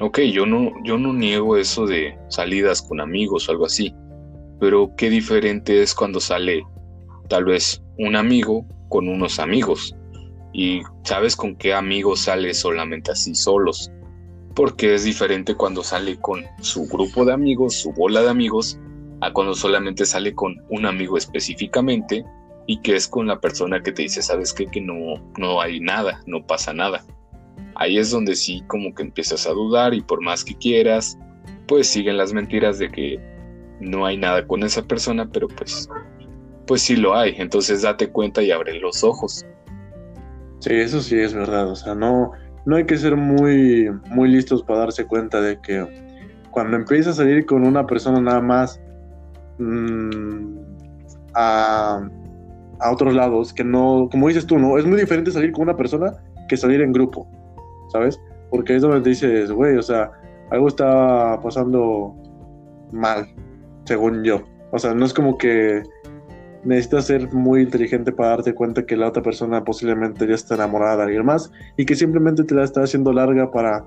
[0.00, 3.94] Ok, yo no, yo no niego eso de salidas con amigos o algo así,
[4.60, 6.62] pero qué diferente es cuando sale
[7.28, 9.96] tal vez un amigo con unos amigos
[10.52, 13.90] y sabes con qué amigos sale solamente así solos,
[14.54, 18.78] porque es diferente cuando sale con su grupo de amigos, su bola de amigos,
[19.22, 22.24] a cuando solamente sale con un amigo específicamente
[22.66, 24.66] y que es con la persona que te dice, sabes qué?
[24.66, 27.04] que no, no hay nada, no pasa nada.
[27.78, 31.18] Ahí es donde sí como que empiezas a dudar y por más que quieras,
[31.68, 33.20] pues siguen las mentiras de que
[33.80, 35.88] no hay nada con esa persona, pero pues,
[36.66, 37.34] pues sí lo hay.
[37.38, 39.44] Entonces date cuenta y abre los ojos.
[40.60, 41.70] Sí, eso sí es verdad.
[41.70, 42.32] O sea, no,
[42.64, 45.86] no hay que ser muy, muy listos para darse cuenta de que
[46.50, 48.80] cuando empiezas a salir con una persona nada más
[49.58, 50.56] mm,
[51.34, 52.00] a,
[52.80, 54.78] a, otros lados, que no, como dices tú, ¿no?
[54.78, 56.14] Es muy diferente salir con una persona
[56.48, 57.28] que salir en grupo,
[57.96, 58.20] ¿sabes?
[58.50, 60.10] Porque es donde dices, güey, o sea,
[60.50, 62.14] algo está pasando
[62.92, 63.26] mal,
[63.84, 64.42] según yo.
[64.72, 65.82] O sea, no es como que
[66.64, 70.98] necesitas ser muy inteligente para darte cuenta que la otra persona posiblemente ya está enamorada
[70.98, 73.84] de alguien más y que simplemente te la está haciendo larga para,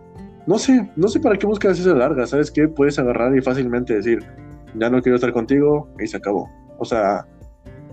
[0.48, 2.68] no sé, no sé para qué buscas esa larga, ¿sabes qué?
[2.68, 4.20] Puedes agarrar y fácilmente decir,
[4.76, 6.50] ya no quiero estar contigo y se acabó.
[6.78, 7.28] O sea,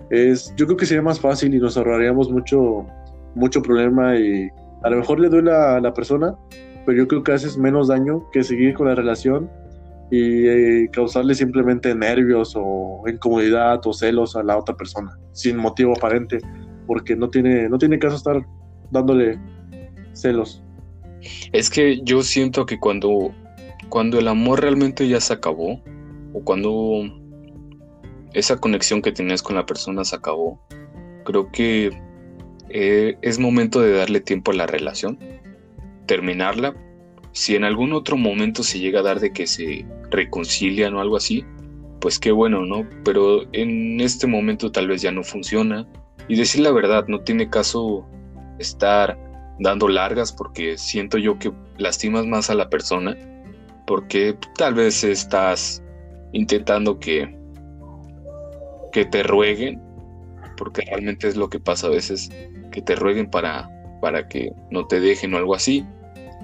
[0.09, 2.85] es, yo creo que sería más fácil y nos ahorraríamos mucho,
[3.35, 4.49] mucho problema y
[4.83, 6.35] a lo mejor le duele a la persona,
[6.85, 9.49] pero yo creo que haces menos daño que seguir con la relación
[10.09, 15.93] y eh, causarle simplemente nervios o incomodidad o celos a la otra persona sin motivo
[15.97, 16.39] aparente
[16.85, 18.41] porque no tiene no tiene caso estar
[18.91, 19.37] dándole
[20.13, 20.63] celos.
[21.51, 23.33] Es que yo siento que cuando
[23.89, 25.81] cuando el amor realmente ya se acabó
[26.33, 27.03] o cuando
[28.33, 30.61] esa conexión que tenías con la persona se acabó
[31.25, 31.91] creo que
[32.69, 35.17] eh, es momento de darle tiempo a la relación
[36.05, 36.73] terminarla
[37.37, 41.17] si en algún otro momento se llega a dar de que se reconcilian o algo
[41.17, 41.45] así,
[42.01, 42.87] pues qué bueno, ¿no?
[43.05, 45.87] Pero en este momento tal vez ya no funciona.
[46.27, 48.07] Y decir la verdad, no tiene caso
[48.57, 49.19] estar
[49.59, 53.15] dando largas porque siento yo que lastimas más a la persona
[53.85, 55.83] porque tal vez estás
[56.33, 57.35] intentando que
[58.91, 59.81] que te rueguen
[60.57, 62.29] porque realmente es lo que pasa a veces
[62.77, 63.67] que te rueguen para
[64.01, 65.83] para que no te dejen o algo así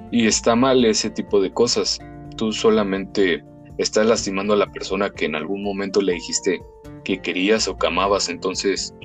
[0.09, 1.99] y está mal ese tipo de cosas.
[2.37, 3.43] Tú solamente
[3.77, 6.59] estás lastimando a la persona que en algún momento le dijiste
[7.03, 8.29] que querías o que amabas.
[8.29, 8.95] Entonces,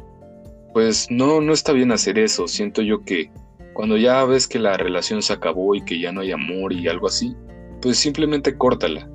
[0.72, 2.48] pues no, no está bien hacer eso.
[2.48, 3.30] Siento yo que
[3.74, 6.88] cuando ya ves que la relación se acabó y que ya no hay amor y
[6.88, 7.36] algo así,
[7.82, 9.06] pues simplemente córtala.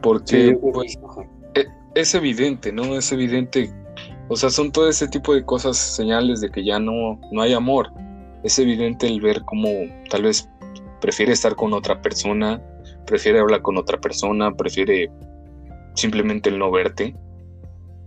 [0.00, 0.98] Porque pues,
[1.54, 2.96] e, es evidente, ¿no?
[2.96, 3.70] Es evidente.
[4.28, 7.54] O sea, son todo ese tipo de cosas, señales de que ya no, no hay
[7.54, 7.90] amor.
[8.42, 9.68] Es evidente el ver cómo
[10.10, 10.48] tal vez
[11.00, 12.60] prefiere estar con otra persona,
[13.06, 15.10] prefiere hablar con otra persona, prefiere
[15.94, 17.16] simplemente el no verte.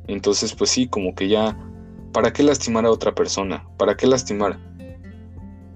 [0.07, 1.57] Entonces, pues sí, como que ya,
[2.11, 3.65] ¿para qué lastimar a otra persona?
[3.77, 4.59] ¿Para qué lastimar?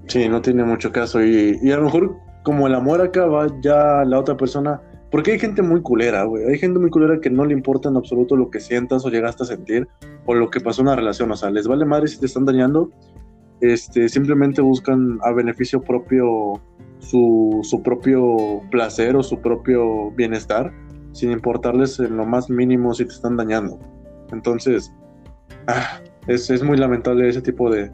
[0.07, 1.23] Sí, no tiene mucho caso.
[1.23, 4.79] Y, y a lo mejor, como el amor acaba, ya la otra persona.
[5.09, 6.43] Porque hay gente muy culera, güey.
[6.45, 9.43] Hay gente muy culera que no le importa en absoluto lo que sientas o llegaste
[9.43, 9.87] a sentir
[10.25, 11.31] o lo que pasó en una relación.
[11.31, 12.89] O sea, les vale madre si te están dañando.
[13.61, 16.61] Este, simplemente buscan a beneficio propio
[16.99, 20.73] su, propio placer o su propio bienestar,
[21.13, 23.79] sin importarles en lo más mínimo si te están dañando.
[24.31, 24.91] Entonces,
[25.67, 27.91] ah, es, muy lamentable ese tipo de,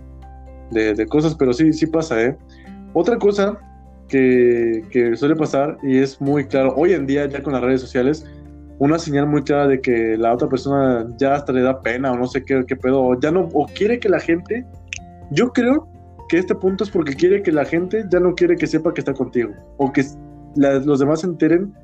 [1.09, 2.37] cosas, pero sí, sí pasa, ¿eh?
[2.93, 3.59] Otra cosa
[4.07, 8.25] que, suele pasar y es muy claro, hoy en día ya con las redes sociales,
[8.81, 12.17] una señal muy clara de que la otra persona ya hasta le da pena o
[12.17, 14.65] no sé qué, qué pedo, ya no, o quiere que la gente,
[15.29, 15.87] yo creo
[16.27, 19.01] que este punto es porque quiere que la gente ya no quiere que sepa que
[19.01, 20.03] está contigo o que
[20.55, 21.75] los demás se enteren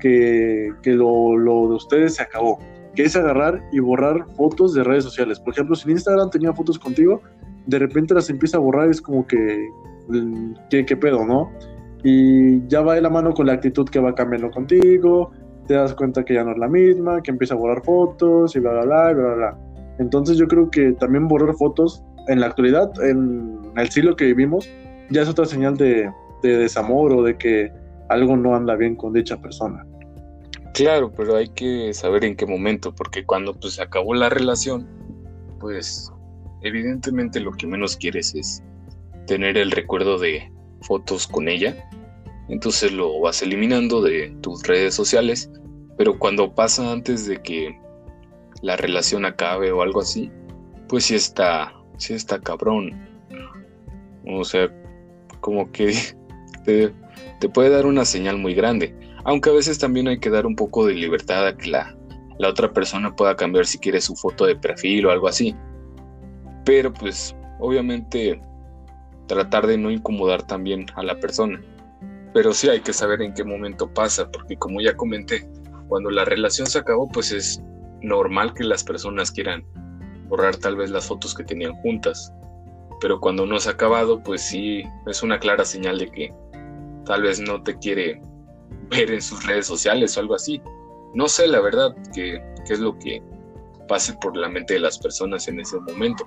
[0.00, 2.58] que, lo, de ustedes se acabó.
[2.96, 5.38] Que es agarrar y borrar fotos de redes sociales.
[5.38, 7.22] Por ejemplo, si en Instagram tenía fotos contigo,
[7.66, 9.68] de repente las empieza a borrar, es como que,
[10.08, 11.52] mm, ¿qué, pedo, no?
[12.02, 15.30] Y ya va de la mano con la actitud que va cambiando contigo,
[15.70, 18.58] te das cuenta que ya no es la misma, que empieza a borrar fotos y
[18.58, 19.58] bla, bla, bla, bla, bla.
[20.00, 24.68] Entonces yo creo que también borrar fotos en la actualidad, en el siglo que vivimos,
[25.10, 26.10] ya es otra señal de,
[26.42, 27.72] desamor o de que
[28.08, 29.86] algo no anda bien con dicha persona.
[30.74, 34.88] Claro, pero hay que saber en qué momento, porque cuando pues acabó la relación,
[35.60, 36.10] pues
[36.62, 38.60] evidentemente lo que menos quieres es
[39.28, 41.76] tener el recuerdo de fotos con ella.
[42.48, 45.48] Entonces lo vas eliminando de tus redes sociales,
[46.00, 47.78] pero cuando pasa antes de que
[48.62, 50.30] la relación acabe o algo así,
[50.88, 53.06] pues sí está, sí está cabrón.
[54.26, 54.74] O sea,
[55.40, 55.94] como que
[56.64, 58.96] te, puede dar una señal muy grande.
[59.24, 61.94] Aunque a veces también hay que dar un poco de libertad a que la,
[62.38, 65.54] la otra persona pueda cambiar si quiere su foto de perfil o algo así.
[66.64, 68.40] Pero pues obviamente
[69.26, 71.60] tratar de no incomodar también a la persona.
[72.32, 75.46] Pero sí hay que saber en qué momento pasa, porque como ya comenté,
[75.90, 77.60] cuando la relación se acabó, pues es
[78.00, 79.64] normal que las personas quieran
[80.28, 82.32] borrar tal vez las fotos que tenían juntas.
[83.00, 86.32] Pero cuando no se ha acabado, pues sí, es una clara señal de que
[87.04, 88.22] tal vez no te quiere
[88.88, 90.62] ver en sus redes sociales o algo así.
[91.14, 93.20] No sé, la verdad, qué es lo que
[93.88, 96.24] pase por la mente de las personas en ese momento.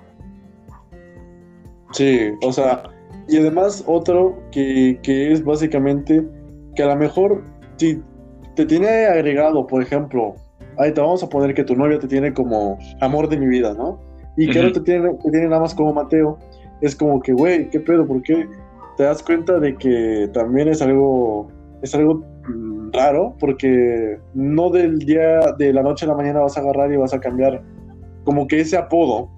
[1.92, 2.82] Sí, o sea,
[3.28, 6.22] y además otro que, que es básicamente
[6.76, 7.42] que a lo mejor
[7.76, 8.02] si
[8.54, 10.36] te tiene agregado, por ejemplo,
[10.78, 13.74] ahí te vamos a poner que tu novia te tiene como amor de mi vida,
[13.74, 13.98] ¿no?
[14.36, 16.38] Y que no te tiene, te tiene nada más como Mateo,
[16.80, 18.06] es como que, güey, ¿qué pedo?
[18.06, 18.48] ¿Por qué?
[18.96, 21.48] Te das cuenta de que también es algo,
[21.82, 26.56] es algo mm, raro, porque no del día, de la noche a la mañana vas
[26.56, 27.62] a agarrar y vas a cambiar
[28.24, 29.28] como que ese apodo,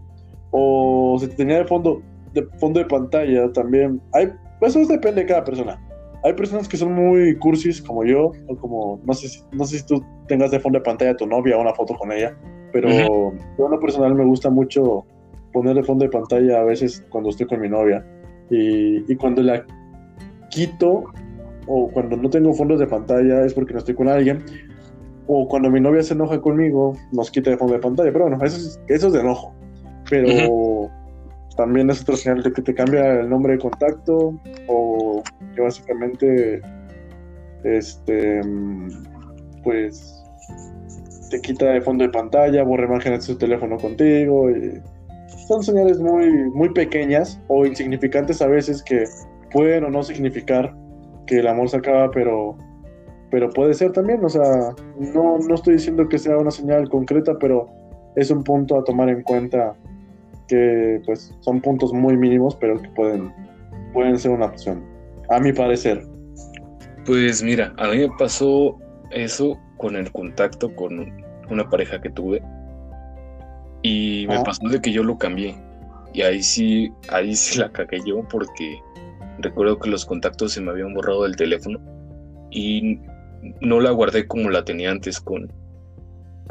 [0.50, 2.02] o si te tenía de fondo,
[2.32, 5.85] de fondo de pantalla también, hay, eso depende de cada persona
[6.26, 9.78] hay personas que son muy cursis como yo, o como, no sé, si, no sé
[9.78, 12.36] si tú tengas de fondo de pantalla a tu novia o una foto con ella,
[12.72, 13.32] pero yo
[13.64, 15.06] en lo personal me gusta mucho
[15.52, 18.04] poner de fondo de pantalla a veces cuando estoy con mi novia.
[18.50, 19.64] Y, y cuando la
[20.50, 21.04] quito
[21.66, 24.44] o cuando no tengo fondos de pantalla es porque no estoy con alguien.
[25.28, 28.12] O cuando mi novia se enoja conmigo, nos quita de fondo de pantalla.
[28.12, 29.54] Pero bueno, eso es, eso es de enojo.
[30.10, 30.90] Pero
[31.56, 34.38] también es otro señal de que te cambia el nombre de contacto
[34.68, 35.22] o
[35.54, 36.60] que básicamente
[37.64, 38.40] este
[39.64, 40.22] pues
[41.30, 44.48] te quita de fondo de pantalla, borra imágenes de su teléfono contigo.
[45.48, 49.04] Son señales muy, muy pequeñas o insignificantes a veces que
[49.50, 50.74] pueden o no significar
[51.26, 52.56] que el amor se acaba, pero,
[53.30, 54.24] pero puede ser también.
[54.24, 54.74] O sea,
[55.14, 57.68] no, no estoy diciendo que sea una señal concreta, pero
[58.14, 59.74] es un punto a tomar en cuenta
[60.48, 63.32] que pues son puntos muy mínimos, pero que pueden,
[63.92, 64.84] pueden ser una opción,
[65.28, 66.06] a mi parecer.
[67.04, 68.78] Pues mira, a mí me pasó
[69.10, 71.12] eso con el contacto con
[71.50, 72.42] una pareja que tuve
[73.82, 75.56] y me pasó de que yo lo cambié
[76.12, 78.80] y ahí sí, ahí sí la cagué yo porque
[79.38, 81.78] recuerdo que los contactos se me habían borrado del teléfono
[82.50, 83.00] y
[83.60, 85.52] no la guardé como la tenía antes con,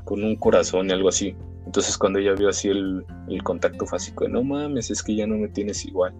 [0.03, 1.35] con un corazón y algo así.
[1.66, 3.05] Entonces cuando ella vio así el,
[3.43, 6.13] contacto fásico de no mames, es que ya no me tienes igual.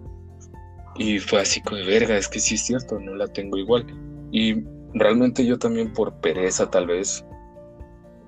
[0.96, 3.86] Y fue así como verga, es que sí es cierto, no la tengo igual.
[4.32, 7.24] Y realmente yo también por pereza tal vez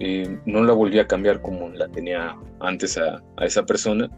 [0.01, 4.11] eh, no la volví a cambiar como la tenía antes a, esa persona.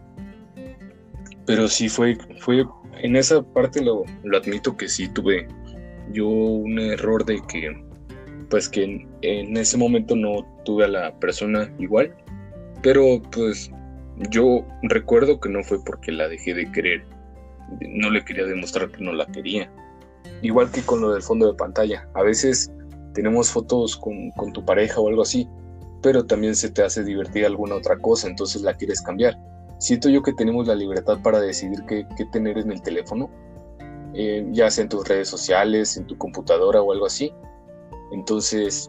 [1.46, 2.64] Pero sí fue, fue
[3.02, 4.04] en esa parte lo
[4.36, 5.48] admito que sí tuve
[6.12, 7.90] yo un error de que
[8.48, 12.14] pues que en, ese momento no tuve a la persona igual
[12.82, 13.70] pero pues
[14.30, 17.04] yo recuerdo que no fue porque la dejé de querer.
[17.80, 19.70] No le quería demostrar que no la quería.
[20.42, 22.08] Igual que con lo del fondo de pantalla.
[22.14, 22.70] A veces
[23.14, 25.48] tenemos fotos con, tu pareja o algo así,
[26.02, 29.38] pero también se te hace divertir alguna otra cosa, entonces la quieres cambiar.
[29.78, 33.30] Siento yo que tenemos la libertad para decidir qué, tener en el teléfono,
[34.14, 37.32] eh, ya sea en tus redes sociales, en tu computadora o algo así.
[38.12, 38.88] Entonces,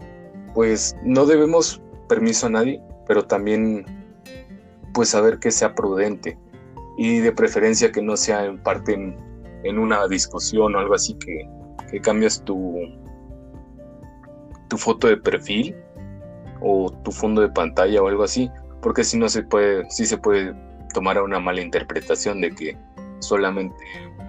[0.53, 2.81] pues no debemos permiso a nadie,
[3.11, 3.85] pero también
[4.93, 6.37] pues saber que sea prudente
[6.97, 11.45] y de preferencia que no sea en parte en, una discusión o algo así que,
[11.99, 12.73] cambias tu,
[14.69, 15.75] tu foto de perfil
[16.61, 18.49] o tu fondo de pantalla o algo así,
[18.81, 20.55] porque si no se puede, sí se puede
[20.93, 22.77] tomar a una mala interpretación de que
[23.19, 23.75] solamente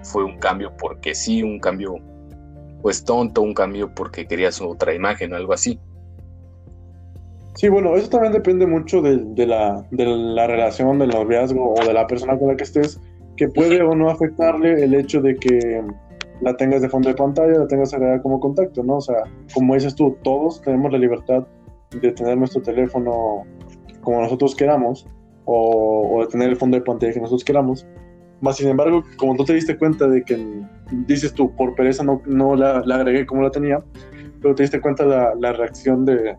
[0.03, 2.01] fue un cambio porque sí, un cambio
[2.83, 5.79] pues tonto, un cambio porque querías otra imagen o algo así.
[7.55, 11.93] Sí, bueno, eso también depende mucho de, la, de la relación, del noviazgo o de
[11.93, 12.99] la persona con la que estés,
[13.37, 15.83] que puede o no afectarle el hecho de que
[16.41, 18.97] la tengas de fondo de pantalla, la tengas agregada como contacto, ¿no?
[18.97, 19.25] O sea,
[19.55, 21.47] como dices tú, todos tenemos la libertad
[21.91, 23.45] de tener nuestro teléfono
[24.01, 25.07] como nosotros queramos
[25.45, 27.87] o, de tener el fondo de pantalla que nosotros queramos.
[28.41, 30.65] Más sin embargo, como tú te diste cuenta de que
[31.07, 33.85] dices tú, por pereza no, no la, agregué como la tenía,
[34.41, 36.35] pero te diste cuenta la, la reacción de,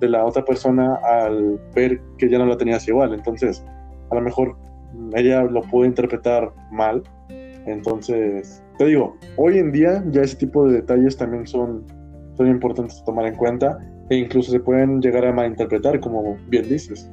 [0.00, 3.14] de la otra persona al ver que ya no la tenías igual.
[3.14, 3.64] Entonces,
[4.10, 4.56] a lo mejor
[5.14, 7.02] ella lo pudo interpretar mal.
[7.66, 11.84] Entonces, te digo, hoy en día ya ese tipo de detalles también son,
[12.38, 13.78] importantes de tomar en cuenta
[14.10, 17.10] e incluso se pueden llegar a malinterpretar, como bien dices.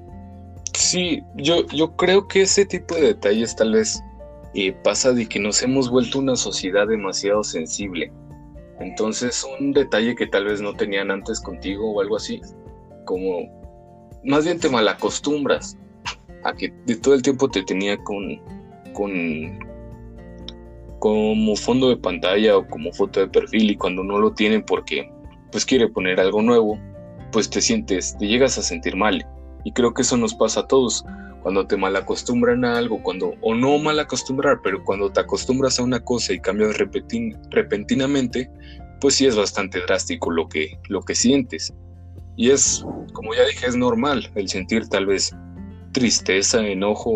[0.73, 4.01] Sí, yo, yo creo que ese tipo de detalles tal vez
[4.55, 8.11] eh, pasa de que nos hemos vuelto una sociedad demasiado sensible.
[8.79, 12.41] Entonces, un detalle que tal vez no tenían antes contigo o algo así,
[13.11, 13.41] como
[14.23, 15.77] más bien te malacostumbras
[16.45, 18.39] a que de todo el tiempo te tenía con,
[18.93, 19.59] con
[20.99, 25.11] como fondo de pantalla o como foto de perfil y cuando no lo tiene porque
[25.51, 26.79] pues quiere poner algo nuevo,
[27.33, 29.27] pues te sientes, te llegas a sentir mal.
[29.65, 31.03] Y creo que eso nos pasa a todos.
[31.41, 35.99] cuando te malacostumbran a algo, cuando, o no malacostumbrar, pero cuando te acostumbras a una
[35.99, 38.49] cosa y cambias repentinamente,
[39.01, 41.73] pues sí es bastante drástico lo que, lo que sientes.
[42.41, 42.83] Y es,
[43.13, 45.31] como ya dije, es normal el sentir tal vez
[45.91, 47.11] tristeza, enojo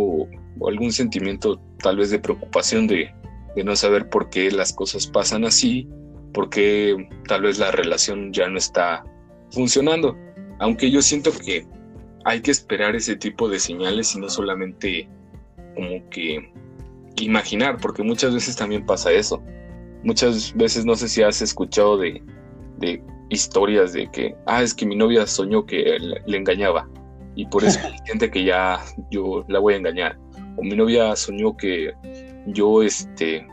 [0.59, 3.11] o, algún sentimiento tal vez de preocupación de,
[3.63, 5.89] no saber por qué las cosas pasan así,
[6.31, 9.03] por qué tal vez la relación ya no está
[9.49, 10.15] funcionando.
[10.59, 11.65] Aunque yo siento que
[12.23, 15.09] hay que esperar ese tipo de señales y no solamente
[15.73, 16.53] como que
[17.19, 19.41] imaginar, porque muchas veces también pasa eso.
[20.03, 22.21] Muchas veces no sé si has escuchado de,
[23.29, 26.87] historias de que, ah, es que mi novia soñó que le, engañaba
[27.35, 28.79] y por eso siente que ya
[29.11, 30.17] yo la voy a engañar.
[30.57, 31.93] O mi novia soñó que
[32.47, 33.45] yo este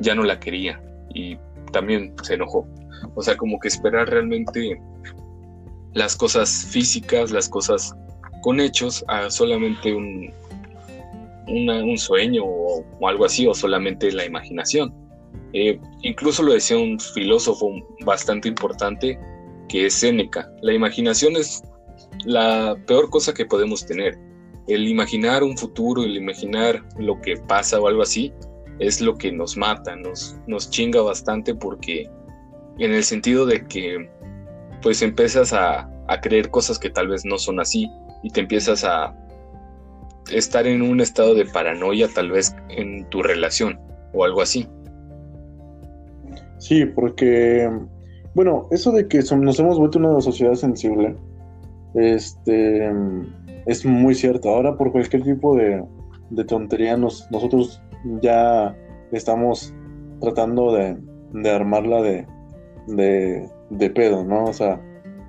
[0.00, 0.82] ya no la quería
[1.14, 1.36] y
[1.72, 2.66] también se enojó.
[3.14, 4.80] O sea, como que esperar realmente
[5.94, 7.94] las cosas físicas, las cosas
[8.42, 10.32] con hechos, a solamente un,
[11.46, 14.94] un sueño o, algo así, o solamente la imaginación.
[15.52, 17.72] Eh, incluso lo decía un filósofo
[18.04, 19.18] bastante importante
[19.68, 20.50] que es Séneca.
[20.62, 21.62] La imaginación es
[22.24, 24.18] la peor cosa que podemos tener.
[24.68, 28.32] El imaginar un futuro, el imaginar lo que pasa o algo así,
[28.78, 32.08] es lo que nos mata, nos, nos chinga bastante porque
[32.78, 34.08] en el sentido de que
[34.82, 35.88] pues empiezas a,
[36.22, 37.88] creer cosas que tal vez no son así
[38.24, 39.14] y te empiezas a
[40.32, 43.78] estar en un estado de paranoia tal vez en tu relación
[44.12, 44.66] o algo así.
[46.60, 47.68] Sí, porque,
[48.34, 51.16] bueno, eso de que nos hemos vuelto una sociedad sensible,
[51.94, 52.90] este,
[53.66, 54.50] es muy cierto.
[54.50, 55.82] Ahora por cualquier tipo de,
[56.46, 57.82] tontería nosotros
[58.22, 58.76] ya
[59.10, 59.74] estamos
[60.20, 60.96] tratando de,
[61.32, 62.26] de armarla de,
[62.86, 64.44] de, de pedo, ¿no?
[64.44, 64.80] O sea,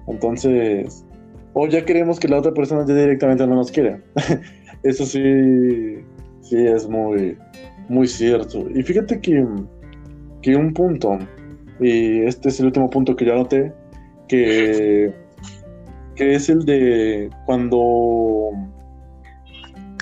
[0.08, 1.06] entonces,
[1.54, 4.02] o ya queremos que la otra persona ya directamente no nos quiera.
[4.84, 6.04] Eso sí,
[6.42, 7.38] sí es muy,
[7.88, 8.68] muy cierto.
[8.74, 9.46] Y fíjate que,
[10.42, 11.18] que un punto,
[11.80, 13.74] y este es el último punto que yo anoté,
[14.28, 15.14] que,
[16.16, 18.52] que es el de cuando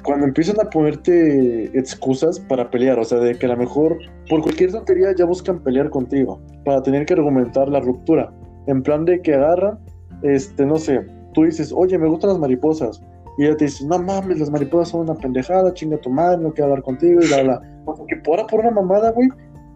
[0.03, 3.97] cuando empiezan a ponerte excusas para pelear, o sea, de que a lo mejor
[4.29, 8.31] por cualquier tontería ya buscan pelear contigo, para tener que argumentar la ruptura,
[8.67, 9.77] en plan de que agarran,
[10.23, 11.01] este, no sé,
[11.33, 13.03] tú dices, oye, me gustan las mariposas,
[13.37, 16.51] y ella te dice, no mames, las mariposas son una pendejada, chinga tu madre, no
[16.53, 17.81] quiero hablar contigo, y bla, bla.
[17.85, 19.29] O sea, que por, por una mamada, güey,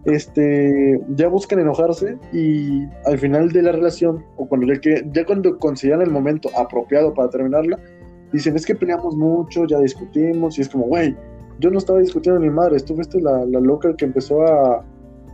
[0.05, 4.79] este, ya buscan enojarse y al final de la relación, o cuando ya,
[5.11, 7.79] ya cuando consideran el momento apropiado para terminarla,
[8.31, 11.15] dicen, es que peleamos mucho, ya discutimos, y es como, güey,
[11.59, 14.83] yo no estaba discutiendo ni madre, tú fuiste la, la loca que empezó a,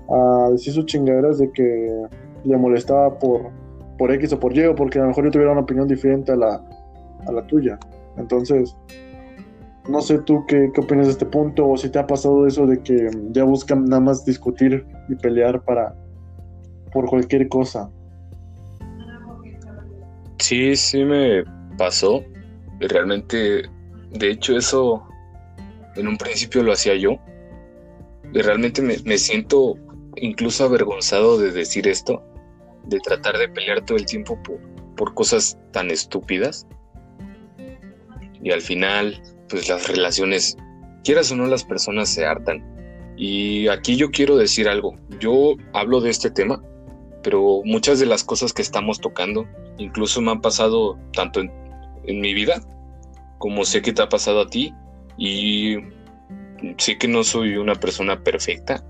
[0.09, 2.05] a, decir sus chingaderas de que
[2.43, 3.49] le molestaba por,
[3.97, 6.32] por X o por Y, o porque a lo mejor yo tuviera una opinión diferente
[6.34, 6.61] a la,
[7.26, 7.80] a la tuya.
[8.17, 8.76] Entonces,
[9.90, 12.66] no sé tú qué, qué opinas de este punto, o si te ha pasado eso
[12.66, 15.96] de que ya buscan nada más discutir y pelear para
[16.92, 17.90] por cualquier cosa.
[20.40, 21.44] Sí, sí me
[21.78, 22.24] pasó
[22.80, 23.70] realmente,
[24.12, 25.06] de hecho, eso
[25.96, 27.18] en un principio lo hacía yo.
[28.34, 29.76] Realmente me, siento
[30.16, 32.24] incluso avergonzado de decir esto,
[32.86, 34.60] de tratar de pelear todo el tiempo por,
[34.96, 36.68] por cosas tan estúpidas.
[38.42, 40.58] Y al final, pues las relaciones,
[41.04, 42.64] quieras o no, las personas se hartan.
[43.18, 44.97] Y aquí yo quiero decir algo.
[45.20, 46.62] Yo hablo de este tema,
[47.24, 49.45] pero muchas de las cosas que estamos tocando,
[49.78, 51.52] incluso me han pasado tanto en
[52.10, 52.62] en mi vida,
[53.38, 54.74] como sé que te ha pasado a ti
[55.18, 55.78] y
[56.78, 58.84] sé que no soy una persona perfecta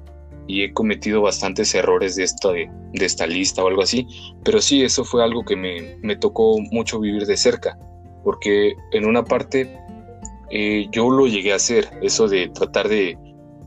[0.47, 4.07] y he cometido bastantes errores de esta, de, esta lista o algo así,
[4.43, 7.77] pero sí, eso fue algo que me, tocó mucho vivir de cerca,
[8.23, 9.77] porque en una parte
[10.51, 13.17] eh, yo lo llegué a hacer, eso de tratar de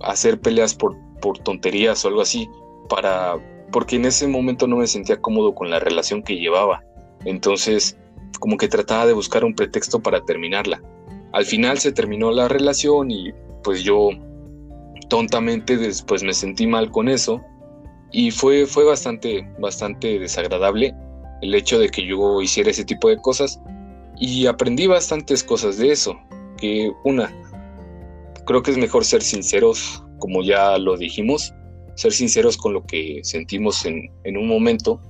[0.01, 2.49] hacer peleas por, por tonterías o algo así,
[2.89, 3.37] para,
[3.71, 6.83] porque en ese momento no me sentía cómodo con la relación que llevaba.
[7.25, 7.99] Entonces,
[8.41, 10.83] como que trataba de buscar un pretexto para terminarla.
[11.33, 14.11] Al final se terminó la relación y pues yo
[15.09, 17.41] tontamente después me sentí mal con eso
[18.11, 20.95] y fue, fue bastante, bastante desagradable
[21.41, 23.61] el hecho de que yo hiciera ese tipo de cosas
[24.17, 26.17] y aprendí bastantes cosas de eso.
[27.05, 27.35] Una,
[28.47, 31.53] creo que es mejor ser sinceros, como ya lo dijimos,
[31.97, 35.01] ser sinceros con lo que sentimos en, en un momento,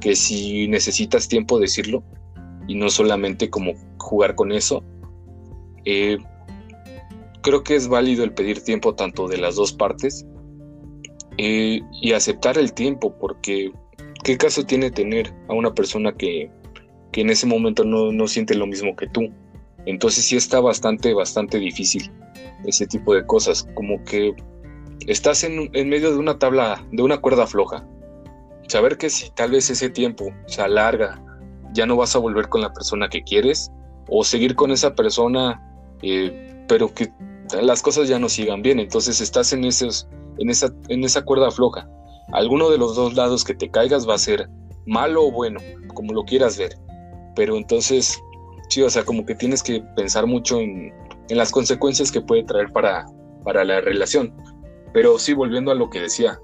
[0.00, 2.02] que si necesitas tiempo decirlo,
[2.66, 4.82] y no solamente como jugar con eso.
[5.84, 6.18] Eh,
[7.42, 10.26] creo que es válido el pedir tiempo tanto de las dos partes
[11.38, 13.70] eh, y aceptar el tiempo porque
[14.24, 16.50] ¿qué caso tiene tener a una persona que,
[17.12, 19.30] que en ese momento no, no, siente lo mismo que tú?
[19.86, 22.12] Entonces sí está bastante, bastante difícil
[22.64, 24.34] ese tipo de cosas, como que
[25.06, 27.86] estás en, medio de una tabla, de una cuerda floja.
[28.68, 31.22] Saber que si tal vez ese tiempo se alarga,
[31.72, 33.70] ya no vas a volver con la persona que quieres,
[34.08, 35.62] o seguir con esa persona,
[36.02, 37.12] eh, pero que
[37.62, 38.80] las cosas ya no sigan bien.
[38.80, 40.08] Entonces estás en, esos,
[40.38, 41.88] en, esa, en esa cuerda floja.
[42.32, 44.48] Alguno de los dos lados que te caigas va a ser
[44.86, 45.60] malo o bueno,
[45.94, 46.76] como lo quieras ver.
[47.36, 48.18] Pero entonces,
[48.68, 50.92] sí, o sea, como que tienes que pensar mucho en,
[51.28, 53.06] en las consecuencias que puede traer para,
[53.44, 54.34] para la relación.
[54.92, 56.38] Pero sí, volviendo a lo que decía,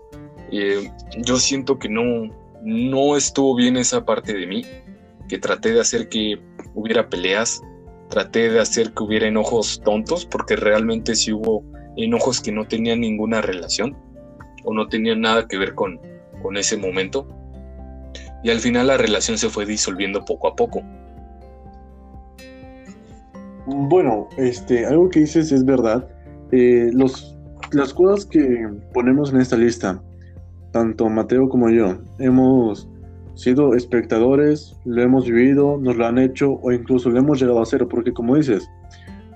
[0.50, 2.28] eh, yo siento que no,
[2.62, 4.64] no estuvo bien esa parte de mí,
[5.28, 6.40] que traté de hacer que
[6.74, 7.62] hubiera peleas,
[8.10, 11.64] traté de hacer que hubiera enojos tontos, porque realmente sí hubo
[11.96, 13.96] enojos que no tenían ninguna relación
[14.64, 16.00] o no tenían nada que ver con,
[16.42, 17.26] con ese momento.
[18.44, 20.82] Y al final la relación se fue disolviendo poco a poco.
[23.66, 26.08] Bueno, este, algo que dices es verdad.
[26.50, 27.36] Eh, los,
[27.72, 30.02] las cosas que ponemos en esta lista,
[30.72, 32.88] tanto Mateo como yo, hemos
[33.34, 37.62] sido espectadores, lo hemos vivido, nos lo han hecho o incluso lo hemos llegado a
[37.62, 38.68] hacer, porque como dices,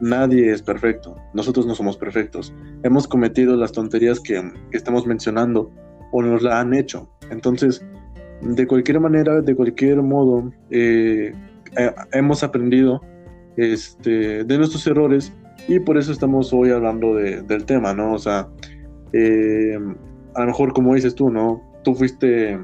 [0.01, 2.53] nadie es perfecto, nosotros no somos perfectos,
[2.83, 5.71] hemos cometido las tonterías que, estamos mencionando
[6.13, 7.09] o nos la han hecho.
[7.31, 7.85] Entonces,
[8.43, 11.33] de cualquier manera, de cualquier modo, eh,
[11.77, 13.01] eh, hemos aprendido
[13.57, 15.33] este, de nuestros errores
[15.69, 18.15] y por eso estamos hoy hablando del tema, ¿no?
[18.15, 18.49] O sea,
[19.13, 19.79] eh,
[20.35, 21.63] a lo mejor como dices tú, ¿no?
[21.83, 22.59] Tú fuiste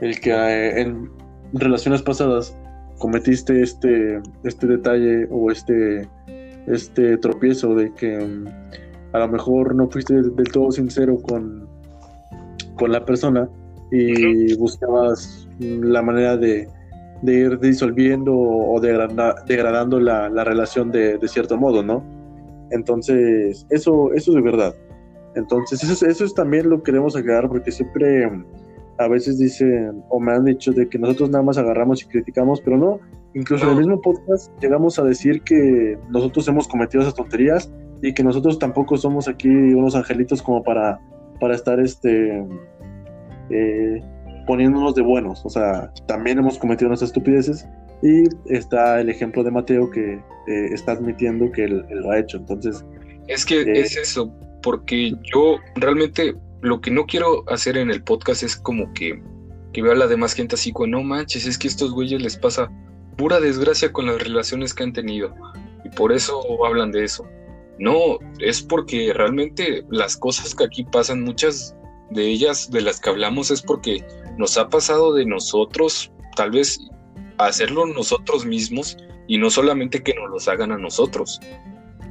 [0.00, 1.10] el que eh, en
[1.52, 2.56] relaciones pasadas
[2.98, 6.08] cometiste este, este detalle o este,
[6.66, 8.46] este tropiezo de que mm,
[9.12, 11.68] a lo mejor no fuiste del todo sincero con,
[12.76, 13.48] con la persona
[13.90, 16.68] y buscabas la manera de,
[17.22, 22.04] ir disolviendo o degradando la, relación de, cierto modo, ¿no?
[22.70, 24.74] Entonces, eso, eso es de verdad.
[25.34, 28.30] Entonces, eso, es también lo que queremos aclarar porque siempre
[28.98, 32.60] a veces dicen o me han dicho de que nosotros nada más agarramos y criticamos,
[32.60, 33.00] pero no.
[33.34, 38.14] Incluso en el mismo podcast llegamos a decir que nosotros hemos cometido esas tonterías y
[38.14, 40.98] que nosotros tampoco somos aquí unos angelitos como para,
[41.38, 42.42] para estar este
[43.50, 44.02] eh,
[44.46, 45.44] poniéndonos de buenos.
[45.44, 47.66] O sea, también hemos cometido nuestras estupideces
[48.02, 52.38] y está el ejemplo de Mateo que eh, está admitiendo que él, lo ha hecho.
[52.38, 52.84] Entonces...
[53.28, 54.32] Es que eh, es eso,
[54.62, 59.20] porque yo realmente lo que no quiero hacer en el podcast es como que,
[59.72, 62.22] que vea a la demás gente así como, no manches, es que a estos güeyes
[62.22, 62.70] les pasa
[63.16, 65.34] pura desgracia con las relaciones que han tenido.
[65.84, 67.26] Y por eso hablan de eso.
[67.78, 71.76] No, es porque realmente las cosas que aquí pasan, muchas
[72.10, 74.04] de ellas de las que hablamos es porque
[74.38, 76.78] nos ha pasado de nosotros, tal vez
[77.38, 78.96] hacerlo nosotros mismos
[79.26, 81.40] y no solamente que nos los hagan a nosotros.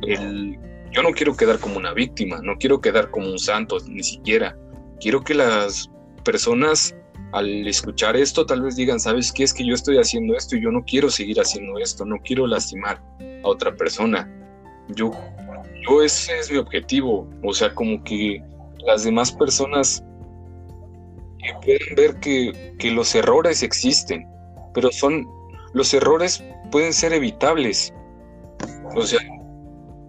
[0.02, 0.60] El,
[0.92, 4.58] yo no quiero quedar como una víctima, no quiero quedar como un santo, ni siquiera.
[5.00, 5.90] Quiero que las
[6.24, 6.96] personas
[7.32, 9.44] al escuchar esto tal vez digan, ¿sabes qué?
[9.44, 12.48] Es que yo estoy haciendo esto y yo no quiero seguir haciendo esto, no quiero
[12.48, 13.02] lastimar
[13.44, 14.32] a otra persona.
[14.90, 15.12] Yo,
[15.88, 18.42] yo ese es mi objetivo, o sea, como que
[18.86, 20.04] las demás personas
[21.64, 24.28] pueden ver que, que los errores existen,
[24.74, 25.28] pero son,
[25.74, 27.94] los errores pueden ser evitables.
[28.96, 29.20] O sea,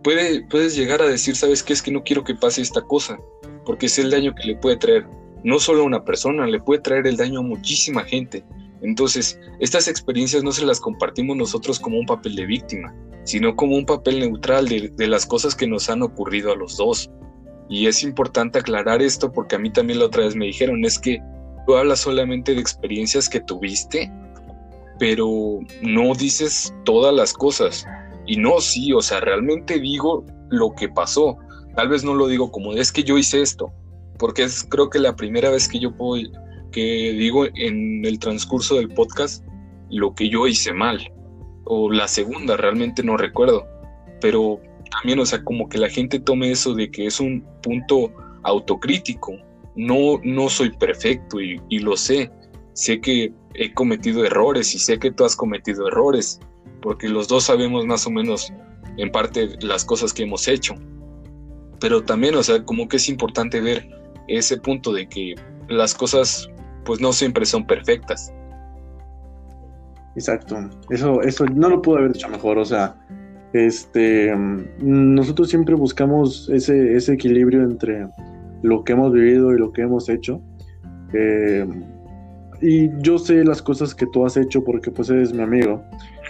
[0.03, 1.73] puedes llegar a decir, ¿sabes qué?
[1.73, 3.19] Es que no quiero que pase esta cosa,
[3.65, 5.07] porque es el daño que le puede traer
[5.43, 8.45] no solo a una persona, le puede traer el daño a muchísima gente.
[8.83, 13.77] Entonces, estas experiencias no se las compartimos nosotros como un papel de víctima, sino como
[13.77, 17.11] un papel neutral de, de las cosas que nos han ocurrido a los dos.
[17.69, 20.99] Y es importante aclarar esto porque a mí también la otra vez me dijeron, es
[20.99, 21.21] que
[21.67, 24.11] tú hablas solamente de experiencias que tuviste,
[24.99, 27.85] pero no dices todas las cosas.
[28.27, 31.37] Y no, sí, o sea, realmente digo lo que pasó.
[31.75, 33.73] Tal vez no lo digo como es que yo hice esto,
[34.19, 36.23] porque es creo que la primera vez que yo puedo,
[36.73, 39.45] que digo en el transcurso del podcast
[39.91, 41.13] lo que yo hice mal.
[41.65, 43.67] O la segunda, realmente no recuerdo.
[44.21, 44.61] Pero
[44.91, 48.13] también, o sea, como que la gente tome eso de que es un punto
[48.43, 49.35] autocrítico.
[49.75, 52.31] No, no soy perfecto y, lo sé.
[52.73, 56.41] Sé que he cometido errores y sé que tú has cometido errores
[56.81, 58.53] porque los dos sabemos más o menos
[58.97, 60.75] en parte las cosas que hemos hecho.
[61.81, 63.89] Pero también, o sea, como que es importante ver
[64.29, 65.35] ese punto de que
[65.69, 66.49] las cosas
[66.85, 68.33] pues no siempre son perfectas.
[70.15, 70.57] Exacto,
[70.89, 72.97] eso, eso no lo pude haber dicho mejor, o sea,
[73.53, 74.35] este,
[74.81, 78.07] nosotros siempre buscamos ese, ese equilibrio entre
[78.63, 80.41] lo que hemos vivido y lo que hemos hecho.
[81.13, 81.67] Eh,
[82.61, 85.83] y yo sé las cosas que tú has hecho porque pues eres mi amigo.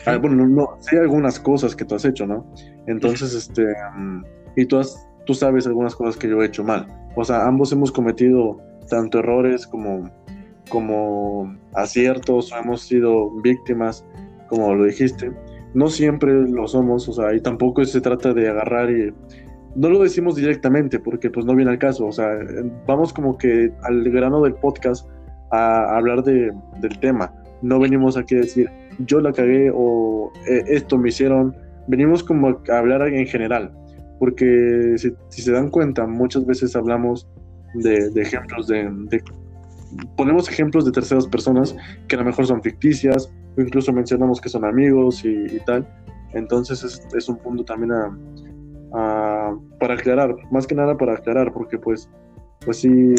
[0.07, 2.47] Ah, bueno, no, hay algunas cosas que tú has hecho, ¿no?
[2.87, 3.65] Entonces, este,
[4.57, 6.87] y tú, has, tú sabes algunas cosas que yo he hecho mal.
[7.17, 8.59] O sea, ambos hemos cometido
[8.89, 10.11] tanto errores como,
[10.69, 14.05] como aciertos, hemos sido víctimas,
[14.49, 15.33] como lo dijiste.
[15.77, 19.13] No siempre lo somos, o sea, y tampoco se trata de agarrar y...
[19.75, 22.31] No lo decimos directamente porque pues no viene al caso, o sea,
[22.87, 25.07] vamos como que al grano del podcast
[25.51, 26.51] a hablar de,
[26.81, 27.31] del tema.
[27.61, 28.71] No venimos aquí a decir,
[29.01, 31.55] yo la cagué o eh, esto me hicieron.
[31.89, 33.71] Venimos como a hablar en general,
[34.19, 37.29] porque si, se dan cuenta, muchas veces hablamos
[37.75, 39.23] de, ejemplos de,
[40.17, 41.77] Ponemos ejemplos de terceras personas
[42.09, 45.87] que a lo mejor son ficticias, o incluso mencionamos que son amigos y, tal.
[46.33, 51.79] Entonces es, es, un punto también a, para aclarar, más que nada para aclarar, porque
[51.79, 52.09] pues,
[52.65, 53.15] pues sí,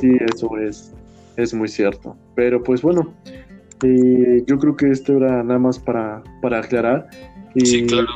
[0.00, 0.94] sí, eso es,
[1.36, 2.16] es muy cierto.
[2.34, 3.12] Pero pues bueno,
[3.82, 7.08] eh, yo creo que esto era nada más para, para aclarar.
[7.54, 8.08] Y, sí, claro.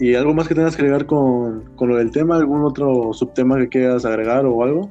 [0.00, 2.36] ¿Y algo más que tengas que agregar con, lo del tema?
[2.36, 4.88] ¿Algún otro subtema que quieras agregar o algo?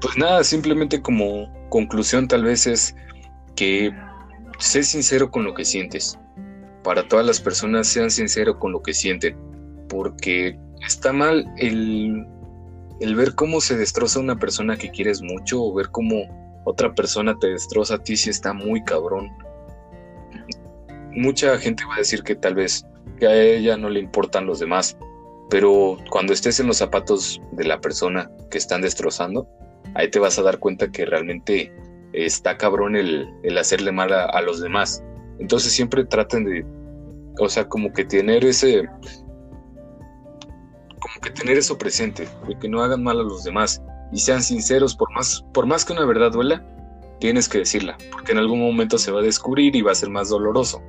[0.00, 2.94] Pues nada, simplemente como conclusión tal vez es
[3.54, 3.92] que
[4.58, 6.18] sé sincero con lo que sientes.
[6.82, 9.36] Para todas las personas sean sinceros con lo que sienten.
[9.88, 12.26] Porque está mal el,
[13.00, 17.38] el ver cómo se destroza una persona que quieres mucho o ver cómo otra persona
[17.38, 19.30] te destroza a ti si está muy cabrón.
[21.12, 22.86] Mucha gente va a decir que tal vez
[23.18, 24.96] que a ella no le importan los demás,
[25.50, 29.48] pero cuando estés en los zapatos de la persona que están destrozando,
[29.94, 31.72] ahí te vas a dar cuenta que realmente
[32.12, 33.28] está cabrón el,
[33.58, 35.02] hacerle mal a, los demás.
[35.38, 36.64] Entonces siempre traten de,
[37.38, 38.88] o sea, como que tener ese,
[41.00, 43.82] como que tener eso presente, de que no hagan mal a los demás
[44.12, 46.64] y sean sinceros, por más, por más que una verdad duela,
[47.20, 50.10] tienes que decirla, porque en algún momento se va a descubrir y va a ser
[50.10, 50.82] más doloroso.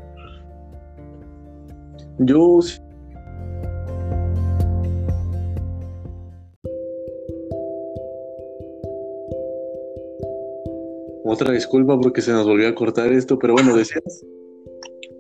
[2.18, 2.60] Yo
[11.24, 14.26] Otra disculpa porque se nos volvió a cortar esto, pero bueno, decías.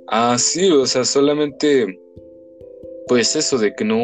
[0.07, 1.99] Ah, sí, o sea, solamente,
[3.07, 3.97] pues eso, de que no,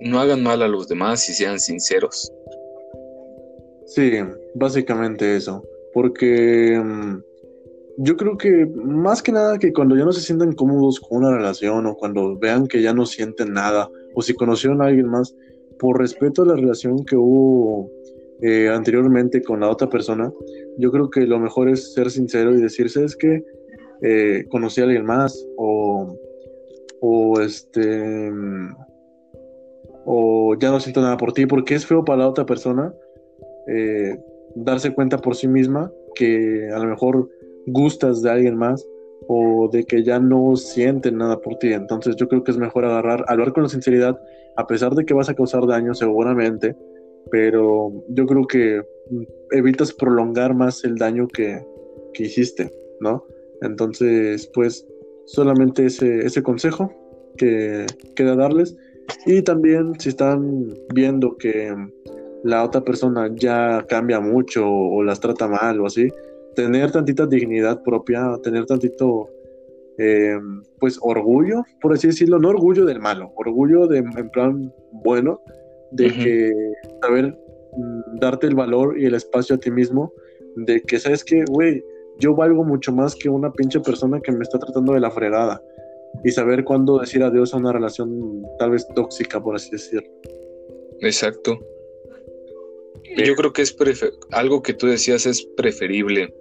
[0.00, 2.32] no hagan mal a los demás y sean sinceros.
[3.86, 4.12] Sí,
[4.54, 5.62] básicamente eso.
[5.92, 7.20] Porque mm,
[7.98, 11.36] yo creo que más que nada que cuando ya no se sientan cómodos con una
[11.36, 15.34] relación o cuando vean que ya no sienten nada o si conocieron a alguien más,
[15.78, 17.90] por respeto a la relación que hubo
[18.42, 20.32] eh, anteriormente con la otra persona,
[20.78, 23.44] yo creo que lo mejor es ser sincero y decirse es que
[24.02, 26.16] eh, conocí a alguien más o,
[27.00, 28.30] o este
[30.04, 32.92] o ya no siento nada por ti porque es feo para la otra persona
[33.68, 34.18] eh,
[34.56, 37.30] darse cuenta por sí misma que a lo mejor
[37.66, 38.84] gustas de alguien más
[39.28, 41.72] o de que ya no sienten nada por ti.
[41.72, 44.20] Entonces yo creo que es mejor agarrar, hablar con la sinceridad,
[44.56, 46.76] a pesar de que vas a causar daño seguramente,
[47.30, 48.82] pero yo creo que
[49.50, 51.64] evitas prolongar más el daño que,
[52.14, 52.70] que hiciste,
[53.00, 53.24] ¿no?
[53.62, 54.86] Entonces, pues
[55.26, 56.92] solamente ese, ese consejo
[57.36, 58.76] que queda darles.
[59.26, 61.74] Y también si están viendo que
[62.44, 66.08] la otra persona ya cambia mucho o las trata mal o así,
[66.54, 69.28] tener tantita dignidad propia, tener tantito,
[69.98, 70.38] eh,
[70.78, 74.72] pues, orgullo, por así decirlo, no orgullo del malo, orgullo de, en plan
[75.04, 75.40] bueno,
[75.92, 76.52] de que
[77.00, 77.36] saber
[77.76, 80.12] mm, darte el valor y el espacio a ti mismo,
[80.56, 81.82] de que, ¿sabes que Güey,
[82.18, 85.62] yo valgo mucho más que una pinche persona que me está tratando de la fregada.
[86.24, 90.08] Y saber cuándo decir adiós a una relación tal vez tóxica, por así decirlo.
[91.00, 91.58] Exacto.
[93.16, 93.76] Yo creo que es
[94.30, 96.32] algo que tú decías es preferible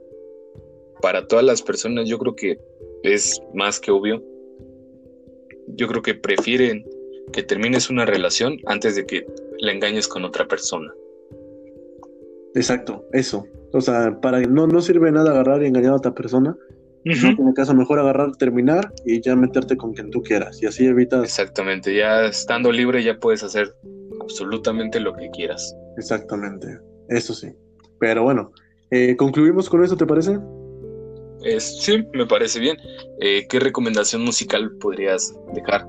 [1.02, 2.08] para todas las personas.
[2.08, 2.60] Yo creo que
[3.04, 4.24] es más que obvio.
[5.68, 6.86] Yo creo que prefieren
[7.32, 9.26] que termines una relación antes de que
[9.60, 10.92] la engañes con otra persona.
[12.56, 13.46] Exacto, eso.
[13.74, 16.56] O sea, para no, no sirve nada agarrar y engañar a otra persona.
[17.04, 20.62] No tiene caso mejor agarrar, terminar y ya meterte con quien tú quieras.
[20.62, 21.24] Y así evitas.
[21.24, 23.74] Exactamente, ya estando libre ya puedes hacer
[24.22, 25.76] absolutamente lo que quieras.
[25.98, 26.68] Exactamente,
[27.10, 27.48] eso sí.
[28.00, 28.52] Pero bueno,
[28.92, 30.38] eh, ¿concluimos con eso, te parece?
[31.58, 32.78] sí, me parece bien.
[33.20, 35.88] Eh, ¿Qué recomendación musical podrías dejar?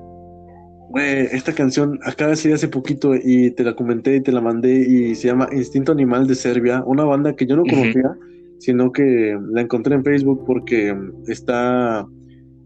[0.95, 4.73] Esta canción acaba de salir hace poquito y te la comenté y te la mandé
[4.73, 8.15] y se llama Instinto Animal de Serbia, una banda que yo no conocía,
[8.59, 10.95] sino que la encontré en Facebook porque
[11.27, 12.05] está,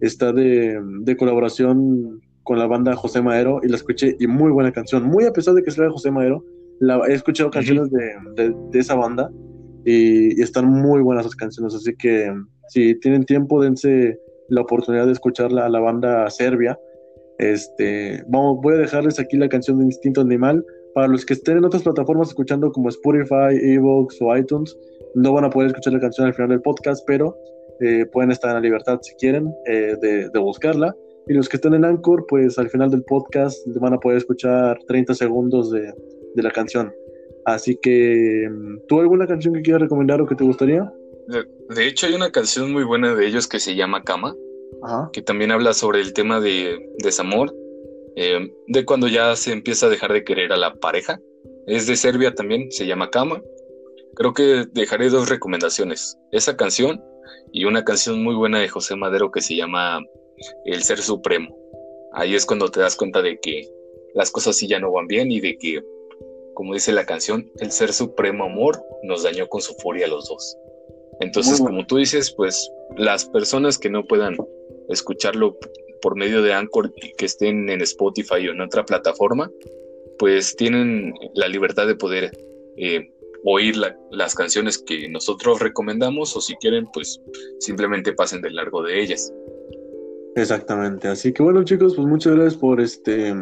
[0.02, 4.72] está de, de colaboración con la banda José Madero y la escuché y muy buena
[4.72, 6.44] canción, muy a pesar de que sea José Madero,
[6.80, 9.30] la, he escuchado canciones de, de, esa banda
[9.86, 12.34] y, están muy buenas esas canciones, así que
[12.70, 14.20] si tienen tiempo dense
[14.50, 16.78] la oportunidad de escucharla a la banda serbia.
[17.40, 20.66] Este, vamos, voy a dejarles aquí la canción de Instinto Animal.
[20.94, 24.76] Para los que estén en otras plataformas escuchando como Spotify, Evox o iTunes,
[25.16, 27.38] no van a poder escuchar la canción al final del podcast, pero
[27.80, 30.96] eh, pueden estar en la libertad si quieren eh, de, de, buscarla.
[31.28, 34.80] Y los que estén en Anchor, pues al final del podcast van a poder escuchar
[34.88, 35.94] 30 segundos de,
[36.34, 36.92] de la canción.
[37.46, 38.50] Así que,
[38.88, 40.92] ¿tú alguna canción que quieras recomendar o que te gustaría?
[41.70, 44.36] De, hecho, hay una canción muy buena de ellos que se llama Cama,
[45.14, 47.54] que también habla sobre el tema de desamor,
[48.16, 51.20] eh, de cuando ya se empieza a dejar de querer a la pareja.
[51.68, 53.42] Es de Serbia también, se llama Cama.
[54.16, 56.18] Creo que dejaré dos recomendaciones.
[56.32, 57.04] Esa canción
[57.52, 60.02] y una canción muy buena de José Madero que se llama
[60.66, 61.56] El Ser Supremo.
[62.14, 63.68] Ahí es cuando te das cuenta de que
[64.16, 65.84] las cosas sí ya no van bien y de que,
[66.56, 70.28] como dice la canción, el Ser Supremo Amor nos dañó con su furia a los
[70.28, 70.58] dos.
[71.20, 74.36] Entonces, como tú dices, pues las personas que no puedan
[74.90, 75.58] escucharlo
[76.02, 79.52] por medio de Anchor que estén en Spotify o en otra plataforma,
[80.20, 82.32] pues tienen la libertad de poder
[82.78, 83.12] eh,
[83.44, 83.76] oír
[84.12, 87.22] las canciones que nosotros recomendamos o si quieren, pues
[87.60, 89.32] simplemente pasen de largo de ellas.
[90.36, 91.08] Exactamente.
[91.08, 93.34] Así que bueno, chicos, pues muchas gracias por este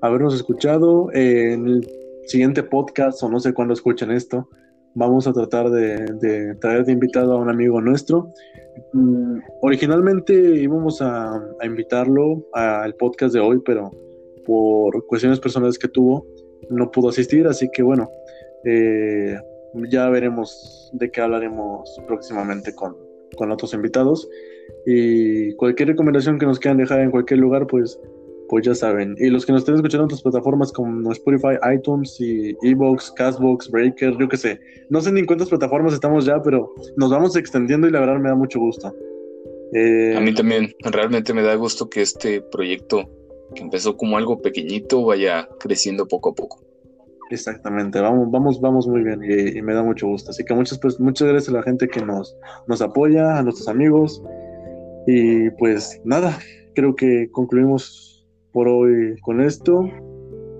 [0.00, 1.10] habernos escuchado.
[1.12, 1.90] en el
[2.26, 4.48] siguiente podcast, o no sé cuándo escuchen esto,
[4.94, 8.32] vamos a tratar de, traer de invitado a un amigo nuestro.
[8.92, 13.90] Mm, originalmente íbamos a, invitarlo al podcast de hoy, pero
[14.44, 16.26] por cuestiones personales que tuvo,
[16.70, 18.08] no pudo asistir, así que bueno,
[18.64, 19.36] eh,
[19.90, 22.96] ya veremos de qué hablaremos próximamente con,
[23.36, 24.28] con otros invitados.
[24.84, 28.00] Y cualquier recomendación que nos quieran dejar en cualquier lugar, pues
[28.48, 29.16] pues ya saben.
[29.18, 33.70] Y los que nos estén escuchando en otras plataformas como Spotify, iTunes y Evox, Castbox,
[33.70, 34.60] Breaker, yo qué sé.
[34.90, 38.18] No sé ni en cuántas plataformas estamos ya, pero nos vamos extendiendo y la verdad
[38.18, 38.94] me da mucho gusto.
[39.72, 43.10] Eh, a mí también, realmente me da gusto que este proyecto,
[43.54, 46.62] que empezó como algo pequeñito, vaya creciendo poco a poco.
[47.30, 50.30] Exactamente, vamos, vamos, vamos muy bien y, me da mucho gusto.
[50.30, 52.36] Así que muchas, pues, muchas gracias a la gente que nos,
[52.68, 54.22] nos apoya, a nuestros amigos.
[55.08, 56.38] Y pues nada,
[56.74, 58.15] creo que concluimos
[58.56, 59.82] por hoy con esto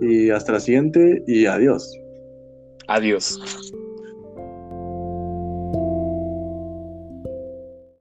[0.02, 1.98] y hasta la siguiente y adiós.
[2.88, 3.40] Adiós.